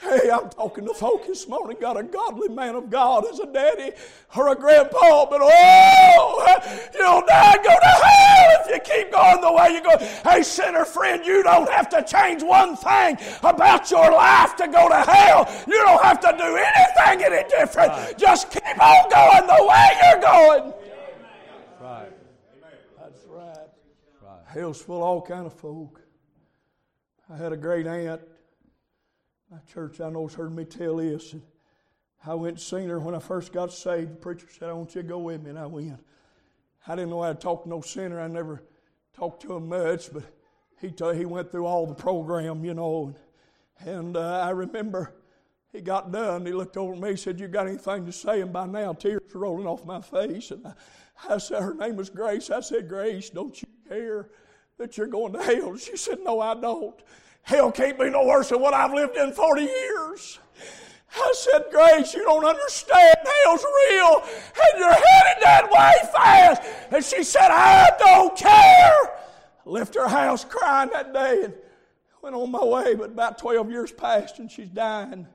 Hey, 0.00 0.30
I'm 0.30 0.50
talking 0.50 0.86
to 0.86 0.94
folk 0.94 1.26
this 1.26 1.48
morning, 1.48 1.76
got 1.80 1.96
a 1.96 2.02
godly 2.02 2.48
man 2.48 2.74
of 2.74 2.90
God 2.90 3.24
as 3.30 3.38
a 3.38 3.46
daddy 3.46 3.92
or 4.36 4.48
a 4.48 4.54
grandpa, 4.54 5.26
but 5.26 5.40
oh, 5.42 6.60
you'll 6.94 7.24
die 7.26 7.56
go 7.56 7.70
to 7.70 8.04
hell 8.04 8.60
if 8.60 8.68
you 8.68 8.80
keep 8.80 9.12
going 9.12 9.40
the 9.40 9.52
way 9.52 9.70
you 9.70 9.82
go. 9.82 9.96
Hey, 10.28 10.42
sinner 10.42 10.84
friend, 10.84 11.24
you 11.24 11.42
don't 11.42 11.70
have 11.70 11.88
to 11.90 12.02
change 12.02 12.42
one 12.42 12.76
thing 12.76 13.16
about 13.42 13.90
your 13.90 14.12
life 14.12 14.56
to 14.56 14.68
go 14.68 14.88
to 14.88 15.00
hell. 15.00 15.48
You 15.66 15.78
don't 15.78 16.02
have 16.02 16.20
to 16.20 16.34
do 16.36 16.56
anything 16.56 17.24
any 17.24 17.48
different. 17.48 17.90
Right. 17.90 18.18
Just 18.18 18.50
keep 18.50 18.64
on 18.64 19.08
going 19.10 19.46
the 19.46 19.66
way 19.66 19.88
you're 20.02 20.20
going. 20.20 20.72
Right. 21.80 22.12
That's 23.00 23.24
right. 23.26 23.68
right. 24.22 24.40
Hell's 24.48 24.82
full 24.82 24.96
of 24.96 25.02
all 25.02 25.22
kind 25.22 25.46
of 25.46 25.54
folk. 25.54 26.00
I 27.30 27.36
had 27.36 27.52
a 27.52 27.56
great 27.56 27.86
aunt 27.86 28.20
my 29.54 29.60
church, 29.72 30.00
I 30.00 30.10
know, 30.10 30.26
has 30.26 30.34
heard 30.34 30.54
me 30.54 30.64
tell 30.64 30.96
this. 30.96 31.32
I 32.26 32.34
went 32.34 32.56
and 32.56 32.60
seen 32.60 32.88
her 32.88 32.98
when 32.98 33.14
I 33.14 33.20
first 33.20 33.52
got 33.52 33.72
saved. 33.72 34.10
The 34.10 34.16
preacher 34.16 34.48
said, 34.50 34.68
I 34.68 34.72
want 34.72 34.96
you 34.96 35.02
to 35.02 35.06
go 35.06 35.18
with 35.18 35.44
me, 35.44 35.50
and 35.50 35.58
I 35.58 35.66
went. 35.66 36.00
I 36.88 36.96
didn't 36.96 37.10
know 37.10 37.22
how 37.22 37.32
to 37.32 37.38
talk 37.38 37.62
to 37.62 37.68
no 37.68 37.80
sinner. 37.80 38.20
I 38.20 38.26
never 38.26 38.64
talked 39.16 39.42
to 39.42 39.54
him 39.54 39.68
much, 39.68 40.12
but 40.12 40.24
he, 40.80 40.90
t- 40.90 41.14
he 41.14 41.24
went 41.24 41.52
through 41.52 41.66
all 41.66 41.86
the 41.86 41.94
program, 41.94 42.64
you 42.64 42.74
know. 42.74 43.14
And, 43.78 43.88
and 43.88 44.16
uh, 44.16 44.40
I 44.40 44.50
remember 44.50 45.14
he 45.72 45.80
got 45.80 46.10
done. 46.10 46.44
He 46.46 46.52
looked 46.52 46.76
over 46.76 46.94
at 46.94 46.98
me, 46.98 47.10
and 47.10 47.20
said, 47.20 47.38
You 47.38 47.46
got 47.46 47.68
anything 47.68 48.06
to 48.06 48.12
say? 48.12 48.40
And 48.40 48.52
by 48.52 48.66
now, 48.66 48.92
tears 48.92 49.22
were 49.32 49.42
rolling 49.42 49.68
off 49.68 49.86
my 49.86 50.00
face. 50.00 50.50
And 50.50 50.66
I, 50.66 50.74
I 51.34 51.38
said, 51.38 51.62
Her 51.62 51.74
name 51.74 51.94
was 51.94 52.10
Grace. 52.10 52.50
I 52.50 52.58
said, 52.58 52.88
Grace, 52.88 53.30
don't 53.30 53.62
you 53.62 53.68
care 53.88 54.30
that 54.78 54.98
you're 54.98 55.06
going 55.06 55.34
to 55.34 55.42
hell? 55.42 55.76
She 55.76 55.96
said, 55.96 56.18
No, 56.24 56.40
I 56.40 56.54
don't. 56.60 57.00
Hell 57.44 57.70
can't 57.70 57.98
be 57.98 58.10
no 58.10 58.24
worse 58.24 58.48
than 58.48 58.60
what 58.60 58.74
I've 58.74 58.92
lived 58.92 59.16
in 59.16 59.32
40 59.32 59.62
years. 59.62 60.38
I 61.14 61.32
said, 61.36 61.66
Grace, 61.70 62.14
you 62.14 62.24
don't 62.24 62.44
understand. 62.44 63.16
Hell's 63.44 63.64
real, 63.90 64.22
and 64.22 64.78
you're 64.78 64.92
headed 64.92 65.42
that 65.42 65.68
way 65.70 65.92
fast. 66.12 66.62
And 66.90 67.04
she 67.04 67.22
said, 67.22 67.48
I 67.50 67.90
don't 67.98 68.36
care. 68.36 68.92
left 69.64 69.94
her 69.94 70.08
house 70.08 70.44
crying 70.44 70.90
that 70.92 71.12
day 71.12 71.42
and 71.44 71.54
went 72.22 72.34
on 72.34 72.50
my 72.50 72.64
way, 72.64 72.94
but 72.94 73.10
about 73.10 73.38
12 73.38 73.70
years 73.70 73.92
passed 73.92 74.38
and 74.38 74.50
she's 74.50 74.70
dying. 74.70 75.26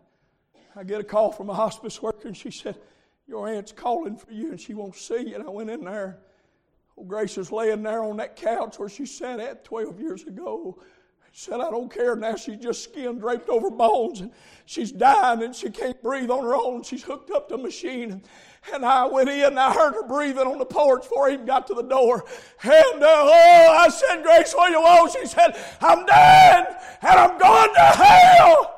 I 0.75 0.83
get 0.83 0.99
a 0.99 1.03
call 1.03 1.31
from 1.31 1.49
a 1.49 1.53
hospice 1.53 2.01
worker 2.01 2.27
and 2.27 2.35
she 2.35 2.51
said, 2.51 2.75
Your 3.27 3.47
aunt's 3.47 3.71
calling 3.71 4.17
for 4.17 4.31
you 4.31 4.49
and 4.49 4.59
she 4.59 4.73
won't 4.73 4.95
see 4.95 5.29
you. 5.29 5.35
And 5.35 5.43
I 5.43 5.49
went 5.49 5.69
in 5.69 5.83
there. 5.83 6.17
Old 6.97 7.07
Grace 7.07 7.37
was 7.37 7.51
laying 7.51 7.83
there 7.83 8.03
on 8.03 8.17
that 8.17 8.35
couch 8.35 8.79
where 8.79 8.89
she 8.89 9.05
sat 9.05 9.39
at 9.39 9.63
12 9.63 10.01
years 10.01 10.23
ago 10.23 10.81
said, 11.31 11.61
I 11.61 11.69
don't 11.69 11.93
care 11.93 12.15
now. 12.15 12.35
She's 12.35 12.57
just 12.57 12.83
skin 12.83 13.19
draped 13.19 13.49
over 13.49 13.69
bones 13.69 14.21
and 14.21 14.31
she's 14.65 14.91
dying 14.91 15.43
and 15.43 15.55
she 15.55 15.69
can't 15.69 16.01
breathe 16.01 16.29
on 16.29 16.43
her 16.43 16.55
own. 16.55 16.83
She's 16.83 17.03
hooked 17.03 17.31
up 17.31 17.49
to 17.49 17.55
a 17.55 17.57
machine. 17.57 18.21
And 18.73 18.85
I 18.85 19.05
went 19.05 19.29
in 19.29 19.43
and 19.43 19.59
I 19.59 19.73
heard 19.73 19.93
her 19.93 20.07
breathing 20.07 20.45
on 20.45 20.57
the 20.57 20.65
porch 20.65 21.03
before 21.03 21.29
I 21.29 21.33
even 21.33 21.45
got 21.45 21.67
to 21.67 21.73
the 21.73 21.83
door. 21.83 22.25
And 22.63 23.03
uh, 23.03 23.07
oh, 23.07 23.77
I 23.79 23.89
said, 23.89 24.23
Grace, 24.23 24.53
what 24.53 24.71
you 24.71 24.81
want? 24.81 25.13
She 25.13 25.25
said, 25.25 25.57
I'm 25.81 26.05
dead 26.05 26.77
and 27.01 27.19
I'm 27.19 27.37
going 27.37 27.73
to 27.73 27.79
hell. 27.79 28.75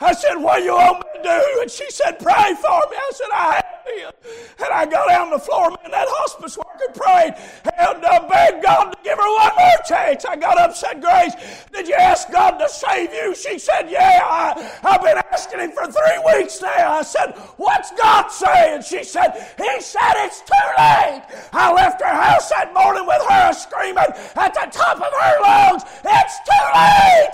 I 0.00 0.12
said, 0.12 0.36
What 0.36 0.62
you 0.62 0.72
want 0.72 1.00
me 1.00 1.04
to 1.16 1.22
do? 1.22 1.60
And 1.60 1.70
she 1.70 1.90
said, 1.90 2.18
Pray 2.18 2.54
for 2.54 2.80
me. 2.90 2.96
I 2.96 3.10
said, 3.12 3.28
I 3.32 3.54
have 3.54 3.84
been. 3.84 4.32
And 4.64 4.72
I 4.72 4.86
got 4.86 5.08
down 5.08 5.26
on 5.26 5.30
the 5.30 5.38
floor, 5.38 5.70
man, 5.70 5.90
that 5.90 6.06
hospice 6.08 6.56
worker 6.80 6.98
prayed 6.98 7.34
and 7.78 8.04
uh, 8.04 8.28
begged 8.28 8.62
God 8.62 8.90
to 8.92 8.98
give 9.02 9.18
her 9.18 9.34
one 9.36 9.52
more 9.56 9.80
chance. 9.86 10.24
I 10.24 10.36
got 10.36 10.58
up 10.58 10.74
said, 10.74 11.00
Grace, 11.00 11.34
did 11.72 11.88
you 11.88 11.94
ask 11.94 12.30
God 12.30 12.58
to 12.58 12.68
save 12.68 13.12
you? 13.12 13.34
She 13.34 13.58
said, 13.58 13.90
Yeah, 13.90 14.20
I, 14.22 14.78
I've 14.82 15.02
been 15.02 15.18
asking 15.32 15.60
Him 15.60 15.72
for 15.72 15.86
three 15.86 16.34
weeks 16.34 16.60
now. 16.60 16.92
I 16.92 17.02
said, 17.02 17.32
What's 17.56 17.90
God 17.92 18.28
saying? 18.28 18.82
She 18.82 19.04
said, 19.04 19.32
He 19.56 19.80
said 19.80 20.12
it's 20.24 20.40
too 20.40 20.68
late. 20.78 21.22
I 21.52 21.72
left 21.72 22.00
her 22.00 22.08
house 22.08 22.48
that 22.50 22.72
morning 22.74 23.06
with 23.06 23.22
her 23.28 23.52
screaming 23.52 23.98
at 23.98 24.54
the 24.54 24.68
top 24.70 24.96
of 24.96 25.12
her 25.12 25.40
lungs, 25.42 25.82
It's 26.04 26.38
too 26.40 26.66
late! 26.74 27.30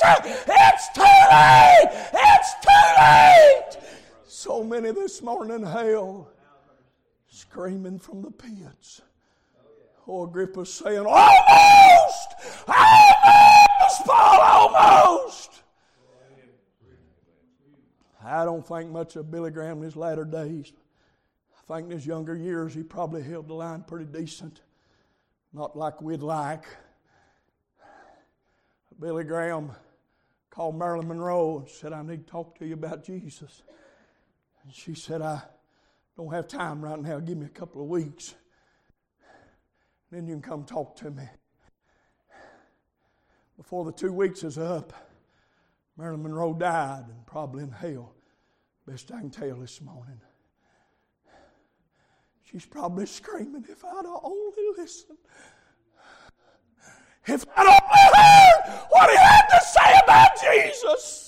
It's 0.48 0.88
too 0.94 1.02
late! 1.30 1.90
It's 2.12 2.54
too 2.62 2.86
late! 2.98 3.84
So 4.26 4.62
many 4.62 4.90
this 4.92 5.22
morning 5.22 5.56
in 5.56 5.62
hell 5.62 6.28
screaming 7.28 7.98
from 7.98 8.22
the 8.22 8.30
pits. 8.30 9.02
Oh, 10.08 10.26
Agrippa's 10.26 10.72
saying, 10.72 11.04
Almost! 11.06 12.34
Almost, 12.68 14.04
Paul, 14.06 14.74
almost! 14.74 15.62
I 18.24 18.44
don't 18.44 18.66
think 18.66 18.90
much 18.90 19.16
of 19.16 19.30
Billy 19.30 19.50
Graham 19.50 19.78
in 19.78 19.84
his 19.84 19.96
latter 19.96 20.24
days. 20.24 20.72
I 21.56 21.74
think 21.74 21.86
in 21.86 21.92
his 21.92 22.06
younger 22.06 22.36
years 22.36 22.74
he 22.74 22.82
probably 22.82 23.22
held 23.22 23.48
the 23.48 23.54
line 23.54 23.84
pretty 23.86 24.06
decent. 24.06 24.60
Not 25.52 25.76
like 25.76 26.02
we'd 26.02 26.22
like. 26.22 26.64
Billy 28.98 29.24
Graham 29.24 29.70
called 30.50 30.76
Marilyn 30.76 31.08
Monroe 31.08 31.58
and 31.58 31.68
said, 31.68 31.92
I 31.92 32.02
need 32.02 32.26
to 32.26 32.30
talk 32.30 32.58
to 32.58 32.66
you 32.66 32.74
about 32.74 33.04
Jesus. 33.04 33.62
And 34.64 34.74
she 34.74 34.94
said, 34.94 35.22
I 35.22 35.42
don't 36.16 36.32
have 36.32 36.48
time 36.48 36.82
right 36.82 36.98
now. 36.98 37.20
Give 37.20 37.36
me 37.36 37.46
a 37.46 37.50
couple 37.50 37.82
of 37.82 37.88
weeks. 37.88 38.34
Then 40.10 40.26
you 40.26 40.34
can 40.34 40.42
come 40.42 40.64
talk 40.64 40.96
to 40.96 41.10
me. 41.10 41.24
Before 43.56 43.84
the 43.84 43.92
two 43.92 44.12
weeks 44.12 44.44
is 44.44 44.58
up, 44.58 44.92
Marilyn 45.96 46.22
Monroe 46.22 46.54
died 46.54 47.06
and 47.08 47.26
probably 47.26 47.62
in 47.64 47.70
hell. 47.70 48.12
Best 48.86 49.10
I 49.10 49.20
can 49.20 49.30
tell 49.30 49.56
this 49.56 49.80
morning. 49.80 50.20
She's 52.44 52.66
probably 52.66 53.06
screaming, 53.06 53.64
if 53.68 53.84
I'd 53.84 54.04
only 54.22 54.62
listened. 54.76 55.18
If 57.26 57.44
I'd 57.56 57.66
only 57.66 58.06
heard 58.14 58.86
what 58.90 59.10
he 59.10 59.16
had 59.16 59.46
to 59.48 59.60
say 59.66 60.00
about 60.04 60.30
Jesus. 60.40 61.25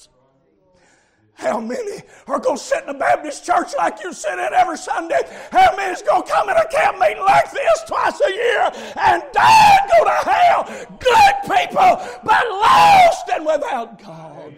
How 1.38 1.60
many 1.60 2.02
are 2.26 2.40
going 2.40 2.56
to 2.56 2.62
sit 2.62 2.82
in 2.82 2.88
a 2.88 2.98
Baptist 2.98 3.46
church 3.46 3.68
like 3.78 4.02
you 4.02 4.12
sit 4.12 4.32
in 4.32 4.52
every 4.52 4.76
Sunday? 4.76 5.20
How 5.52 5.74
many 5.76 5.92
is 5.92 6.02
going 6.02 6.24
to 6.24 6.28
come 6.28 6.48
in 6.48 6.56
a 6.56 6.66
camp 6.66 6.98
meeting 6.98 7.22
like 7.22 7.52
this 7.52 7.84
twice 7.86 8.20
a 8.26 8.30
year 8.32 8.70
and 8.96 9.22
die 9.32 9.78
and 9.80 9.90
go 9.90 10.04
to 10.04 10.30
hell? 10.30 10.64
Good 10.98 11.34
people, 11.42 12.18
but 12.24 12.44
lost 12.50 13.28
and 13.32 13.46
without 13.46 14.02
God. 14.02 14.52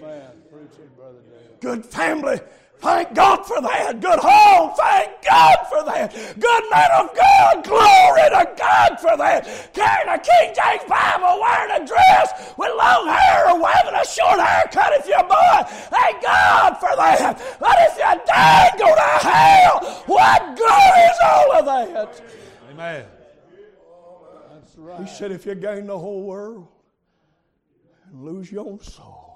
Good 1.61 1.85
family, 1.85 2.41
Thank 2.81 3.15
God 3.15 3.45
for 3.45 3.61
that. 3.61 4.01
Good 4.01 4.19
home. 4.19 4.73
Thank 4.75 5.23
God 5.23 5.59
for 5.69 5.85
that. 5.85 6.13
Good 6.41 6.65
man 6.71 6.91
of 6.97 7.15
God. 7.15 7.65
Glory 7.65 8.27
to 8.33 8.49
God 8.57 8.99
for 8.99 9.17
that. 9.19 9.45
Carrying 9.75 10.09
a 10.09 10.19
King 10.19 10.55
James 10.57 10.89
Bible, 10.89 11.41
wearing 11.45 11.83
a 11.83 11.87
dress 11.87 12.55
with 12.57 12.73
long 12.79 13.07
hair 13.07 13.53
or 13.53 13.69
having 13.69 13.95
a 13.95 14.05
short 14.09 14.41
haircut 14.41 14.93
if 14.97 15.07
you're 15.07 15.21
a 15.21 15.29
boy. 15.29 15.61
Thank 15.93 16.23
God 16.25 16.79
for 16.81 16.97
that. 16.97 17.37
But 17.61 17.77
if 17.81 17.97
you 18.01 18.21
die, 18.27 18.71
go 18.79 18.89
to 18.89 19.29
hell. 19.29 20.03
What 20.07 20.57
glory 20.57 21.05
is 21.05 21.19
all 21.23 21.53
of 21.61 21.65
that? 21.67 22.23
Amen. 22.71 23.05
That's 24.55 24.77
right. 24.79 25.01
He 25.01 25.07
said, 25.07 25.33
if 25.33 25.45
you 25.45 25.55
gain 25.55 25.87
the 25.87 25.99
whole 25.99 26.23
world 26.23 26.67
and 28.09 28.25
lose 28.25 28.51
your 28.51 28.67
own 28.67 28.81
soul, 28.81 29.30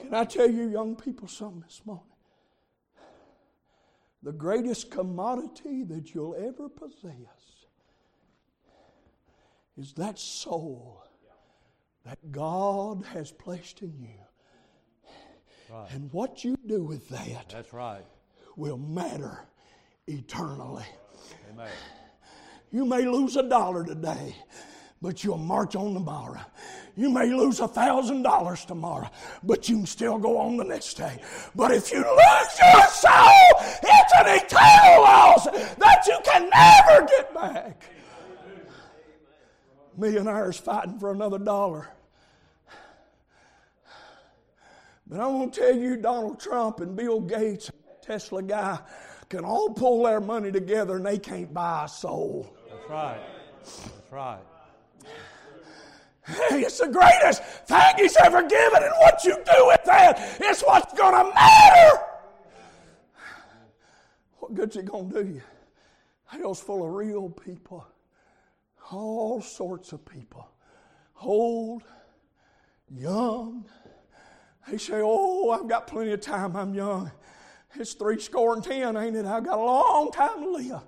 can 0.00 0.14
I 0.14 0.24
tell 0.24 0.50
you, 0.50 0.68
young 0.68 0.96
people, 0.96 1.28
something 1.28 1.60
this 1.60 1.82
morning? 1.84 2.04
The 4.22 4.32
greatest 4.32 4.90
commodity 4.90 5.82
that 5.84 6.14
you'll 6.14 6.36
ever 6.36 6.68
possess 6.68 7.66
is 9.76 9.92
that 9.94 10.18
soul 10.18 11.04
that 12.04 12.18
God 12.30 13.04
has 13.12 13.32
placed 13.32 13.82
in 13.82 13.94
you. 13.98 15.12
Right. 15.72 15.88
And 15.92 16.12
what 16.12 16.44
you 16.44 16.56
do 16.66 16.84
with 16.84 17.08
that 17.08 17.48
That's 17.50 17.72
right. 17.72 18.04
will 18.56 18.76
matter 18.76 19.46
eternally. 20.06 20.84
Amen. 21.52 21.70
You 22.70 22.84
may 22.84 23.06
lose 23.06 23.36
a 23.36 23.48
dollar 23.48 23.84
today, 23.84 24.34
but 25.02 25.24
you'll 25.24 25.36
march 25.36 25.74
on 25.74 25.92
tomorrow. 25.92 26.40
You 26.96 27.10
may 27.10 27.26
lose 27.26 27.58
a 27.58 27.66
thousand 27.66 28.22
dollars 28.22 28.64
tomorrow, 28.64 29.10
but 29.42 29.68
you 29.68 29.78
can 29.78 29.86
still 29.86 30.16
go 30.16 30.38
on 30.38 30.56
the 30.56 30.64
next 30.64 30.94
day. 30.94 31.20
But 31.56 31.72
if 31.72 31.90
you 31.92 31.98
lose 31.98 32.58
your 32.62 32.86
soul, 32.86 33.50
it's 33.82 34.12
an 34.16 34.28
eternal 34.28 35.02
loss 35.02 35.44
that 35.46 36.04
you 36.06 36.18
can 36.24 36.48
never 36.48 37.06
get 37.06 37.34
back. 37.34 37.82
Millionaires 39.98 40.56
fighting 40.56 40.98
for 40.98 41.10
another 41.10 41.38
dollar. 41.38 41.88
But 45.08 45.20
I 45.20 45.26
want 45.26 45.52
to 45.52 45.60
tell 45.60 45.76
you, 45.76 45.96
Donald 45.96 46.40
Trump 46.40 46.80
and 46.80 46.96
Bill 46.96 47.20
Gates, 47.20 47.70
Tesla 48.02 48.42
guy, 48.42 48.78
can 49.28 49.44
all 49.44 49.70
pull 49.74 50.04
their 50.04 50.20
money 50.20 50.52
together 50.52 50.96
and 50.96 51.04
they 51.04 51.18
can't 51.18 51.52
buy 51.52 51.86
a 51.86 51.88
soul. 51.88 52.54
That's 52.70 52.88
right. 52.88 53.20
That's 53.64 54.12
right. 54.12 54.40
It's 56.28 56.78
the 56.78 56.88
greatest 56.88 57.42
thing 57.42 57.94
he's 57.96 58.16
ever 58.16 58.42
given, 58.42 58.82
and 58.82 58.92
what 58.98 59.24
you 59.24 59.34
do 59.34 59.66
with 59.66 59.84
that 59.84 60.40
is 60.40 60.62
what's 60.62 60.92
going 60.94 61.14
to 61.14 61.34
matter. 61.34 61.98
What 64.38 64.54
good's 64.54 64.76
it 64.76 64.86
going 64.86 65.10
to 65.10 65.24
do 65.24 65.30
you? 65.32 65.42
Hell's 66.26 66.60
full 66.60 66.84
of 66.86 66.92
real 66.92 67.28
people, 67.28 67.86
all 68.90 69.42
sorts 69.42 69.92
of 69.92 70.04
people, 70.06 70.48
old, 71.20 71.82
young. 72.88 73.64
They 74.68 74.78
say, 74.78 75.00
Oh, 75.02 75.50
I've 75.50 75.68
got 75.68 75.86
plenty 75.86 76.12
of 76.12 76.20
time, 76.20 76.56
I'm 76.56 76.72
young. 76.72 77.10
It's 77.74 77.94
three 77.94 78.20
score 78.20 78.54
and 78.54 78.62
ten, 78.62 78.96
ain't 78.96 79.16
it? 79.16 79.24
I've 79.26 79.44
got 79.44 79.58
a 79.58 79.62
long 79.62 80.10
time 80.12 80.42
to 80.42 80.50
live. 80.50 80.82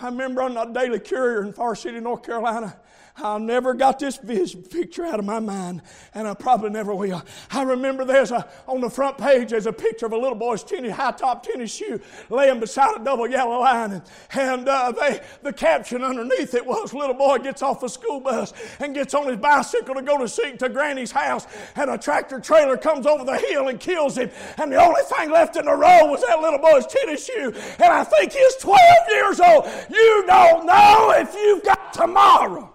I 0.00 0.06
remember 0.06 0.42
on 0.42 0.54
the 0.54 0.64
Daily 0.64 0.98
Courier 0.98 1.44
in 1.44 1.52
Forest 1.52 1.82
City, 1.82 2.00
North 2.00 2.22
Carolina, 2.22 2.76
I 3.16 3.38
never 3.38 3.74
got 3.74 3.98
this 3.98 4.16
picture 4.16 5.04
out 5.04 5.18
of 5.18 5.24
my 5.24 5.38
mind, 5.38 5.82
and 6.14 6.26
I 6.26 6.34
probably 6.34 6.70
never 6.70 6.94
will. 6.94 7.22
I 7.50 7.62
remember 7.62 8.04
there's 8.04 8.30
a, 8.30 8.48
on 8.66 8.80
the 8.80 8.88
front 8.88 9.18
page, 9.18 9.50
there's 9.50 9.66
a 9.66 9.72
picture 9.72 10.06
of 10.06 10.12
a 10.12 10.16
little 10.16 10.34
boy's 10.34 10.64
tennis, 10.64 10.94
high 10.94 11.12
top 11.12 11.42
tennis 11.42 11.74
shoe 11.74 12.00
laying 12.30 12.58
beside 12.58 13.00
a 13.00 13.04
double 13.04 13.28
yellow 13.28 13.60
line. 13.60 13.92
And, 13.92 14.02
and 14.32 14.68
uh, 14.68 14.92
they, 14.92 15.20
the 15.42 15.52
caption 15.52 16.02
underneath 16.02 16.54
it 16.54 16.64
was, 16.64 16.94
little 16.94 17.14
boy 17.14 17.38
gets 17.38 17.62
off 17.62 17.82
a 17.82 17.88
school 17.88 18.20
bus 18.20 18.54
and 18.80 18.94
gets 18.94 19.12
on 19.14 19.28
his 19.28 19.36
bicycle 19.36 19.94
to 19.94 20.02
go 20.02 20.16
to 20.18 20.28
see 20.28 20.56
to 20.56 20.68
granny's 20.68 21.12
house, 21.12 21.46
and 21.76 21.90
a 21.90 21.98
tractor 21.98 22.40
trailer 22.40 22.76
comes 22.76 23.06
over 23.06 23.24
the 23.24 23.36
hill 23.36 23.68
and 23.68 23.78
kills 23.78 24.16
him. 24.16 24.30
And 24.56 24.72
the 24.72 24.82
only 24.82 25.02
thing 25.02 25.30
left 25.30 25.56
in 25.56 25.66
the 25.66 25.72
road 25.72 26.08
was 26.10 26.22
that 26.26 26.40
little 26.40 26.58
boy's 26.58 26.86
tennis 26.86 27.26
shoe. 27.26 27.52
And 27.78 27.92
I 27.92 28.04
think 28.04 28.32
he's 28.32 28.56
12 28.56 28.78
years 29.10 29.40
old. 29.40 29.66
You 29.90 30.24
don't 30.26 30.66
know 30.66 31.12
if 31.16 31.34
you've 31.34 31.62
got 31.62 31.92
tomorrow. 31.92 32.72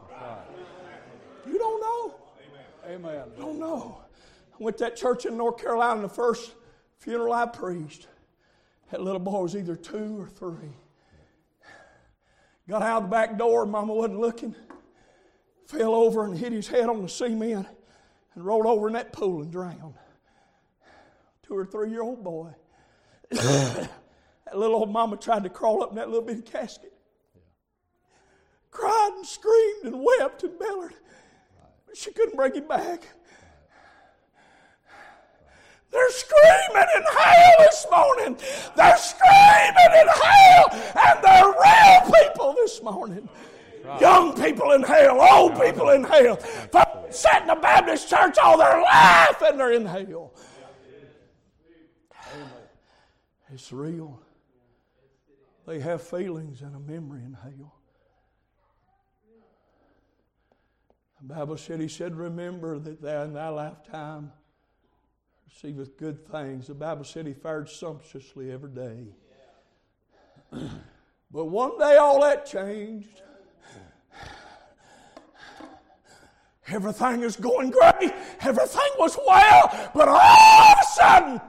Amen. 2.89 3.23
I 3.35 3.39
don't 3.39 3.59
know. 3.59 3.99
I 4.53 4.63
went 4.63 4.77
to 4.77 4.85
that 4.85 4.95
church 4.95 5.25
in 5.25 5.37
North 5.37 5.57
Carolina, 5.57 6.01
the 6.01 6.09
first 6.09 6.53
funeral 6.99 7.33
I 7.33 7.45
preached. 7.45 8.07
That 8.91 9.01
little 9.01 9.19
boy 9.19 9.41
was 9.41 9.55
either 9.55 9.75
two 9.75 10.21
or 10.21 10.27
three. 10.27 10.71
Got 12.69 12.81
out 12.81 13.03
the 13.03 13.07
back 13.07 13.37
door, 13.37 13.65
Mama 13.65 13.93
wasn't 13.93 14.19
looking. 14.19 14.55
Fell 15.67 15.93
over 15.93 16.25
and 16.25 16.37
hit 16.37 16.53
his 16.53 16.67
head 16.67 16.89
on 16.89 17.01
the 17.01 17.09
cement 17.09 17.67
and 18.35 18.45
rolled 18.45 18.65
over 18.65 18.87
in 18.87 18.93
that 18.93 19.11
pool 19.11 19.41
and 19.41 19.51
drowned. 19.51 19.95
Two 21.43 21.55
or 21.55 21.65
three 21.65 21.89
year 21.89 22.01
old 22.01 22.23
boy. 22.23 22.49
that 23.31 23.89
little 24.53 24.77
old 24.77 24.91
mama 24.91 25.17
tried 25.17 25.43
to 25.43 25.49
crawl 25.49 25.83
up 25.83 25.89
in 25.89 25.95
that 25.97 26.07
little 26.09 26.25
bitty 26.25 26.41
casket. 26.41 26.93
Cried 28.71 29.11
and 29.15 29.25
screamed 29.25 29.85
and 29.85 30.03
wept 30.03 30.43
and 30.43 30.57
bellered. 30.57 30.93
She 31.97 32.11
couldn't 32.11 32.35
bring 32.35 32.53
him 32.53 32.67
back. 32.67 33.07
They're 35.89 36.11
screaming 36.11 36.87
in 36.95 37.03
hell 37.17 37.55
this 37.57 37.87
morning. 37.89 38.37
They're 38.75 38.97
screaming 38.97 39.93
in 40.01 40.07
hell, 40.07 40.65
and 40.95 41.23
they're 41.23 41.47
real 41.47 42.01
people 42.21 42.53
this 42.53 42.83
morning. 42.83 43.27
Right. 43.83 44.01
Young 44.01 44.39
people 44.39 44.73
in 44.73 44.83
hell, 44.83 45.19
old 45.19 45.59
people 45.59 45.89
in 45.89 46.03
hell. 46.03 46.37
Sat 47.09 47.41
in 47.41 47.47
the 47.47 47.55
Baptist 47.55 48.07
church 48.07 48.37
all 48.37 48.59
their 48.59 48.79
life, 48.79 49.41
and 49.41 49.59
they're 49.59 49.71
in 49.71 49.85
hell. 49.87 50.33
It's 53.51 53.71
real. 53.71 54.21
They 55.65 55.79
have 55.79 56.03
feelings 56.03 56.61
and 56.61 56.75
a 56.75 56.79
memory 56.79 57.23
in 57.23 57.33
hell. 57.33 57.76
The 61.21 61.33
Bible 61.33 61.57
said, 61.57 61.79
He 61.79 61.87
said, 61.87 62.15
Remember 62.15 62.77
that 62.79 63.01
thou 63.01 63.23
in 63.23 63.33
thy 63.33 63.49
lifetime 63.49 64.31
receiveth 65.45 65.97
good 65.97 66.27
things. 66.27 66.67
The 66.67 66.75
Bible 66.75 67.03
said 67.03 67.25
He 67.25 67.33
fared 67.33 67.69
sumptuously 67.69 68.51
every 68.51 68.71
day. 68.71 69.07
but 71.31 71.45
one 71.45 71.77
day 71.79 71.97
all 71.97 72.21
that 72.21 72.45
changed. 72.45 73.21
Everything 76.67 77.23
is 77.23 77.35
going 77.35 77.71
great. 77.71 78.13
Everything 78.41 78.91
was 78.99 79.17
well. 79.25 79.91
But 79.95 80.07
all 80.07 80.71
of 80.71 80.77
a 80.81 80.85
sudden, 80.93 81.41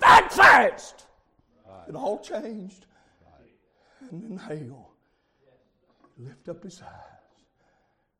that 0.00 0.32
fast, 0.32 1.06
it 1.88 1.94
all 1.94 2.20
changed. 2.20 2.86
And 4.10 4.30
in 4.30 4.36
hell, 4.36 4.92
lift 6.18 6.48
up 6.48 6.62
his 6.62 6.82
eyes. 6.82 7.15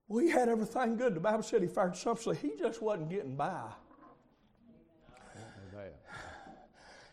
He 0.09 0.31
had 0.31 0.49
everything 0.49 0.97
good. 0.97 1.15
The 1.15 1.21
Bible 1.21 1.43
said 1.43 1.63
he 1.63 1.69
fared 1.69 1.97
sumptuously. 1.97 2.37
He 2.37 2.57
just 2.57 2.81
wasn't 2.81 3.11
getting 3.11 3.35
by. 3.35 3.65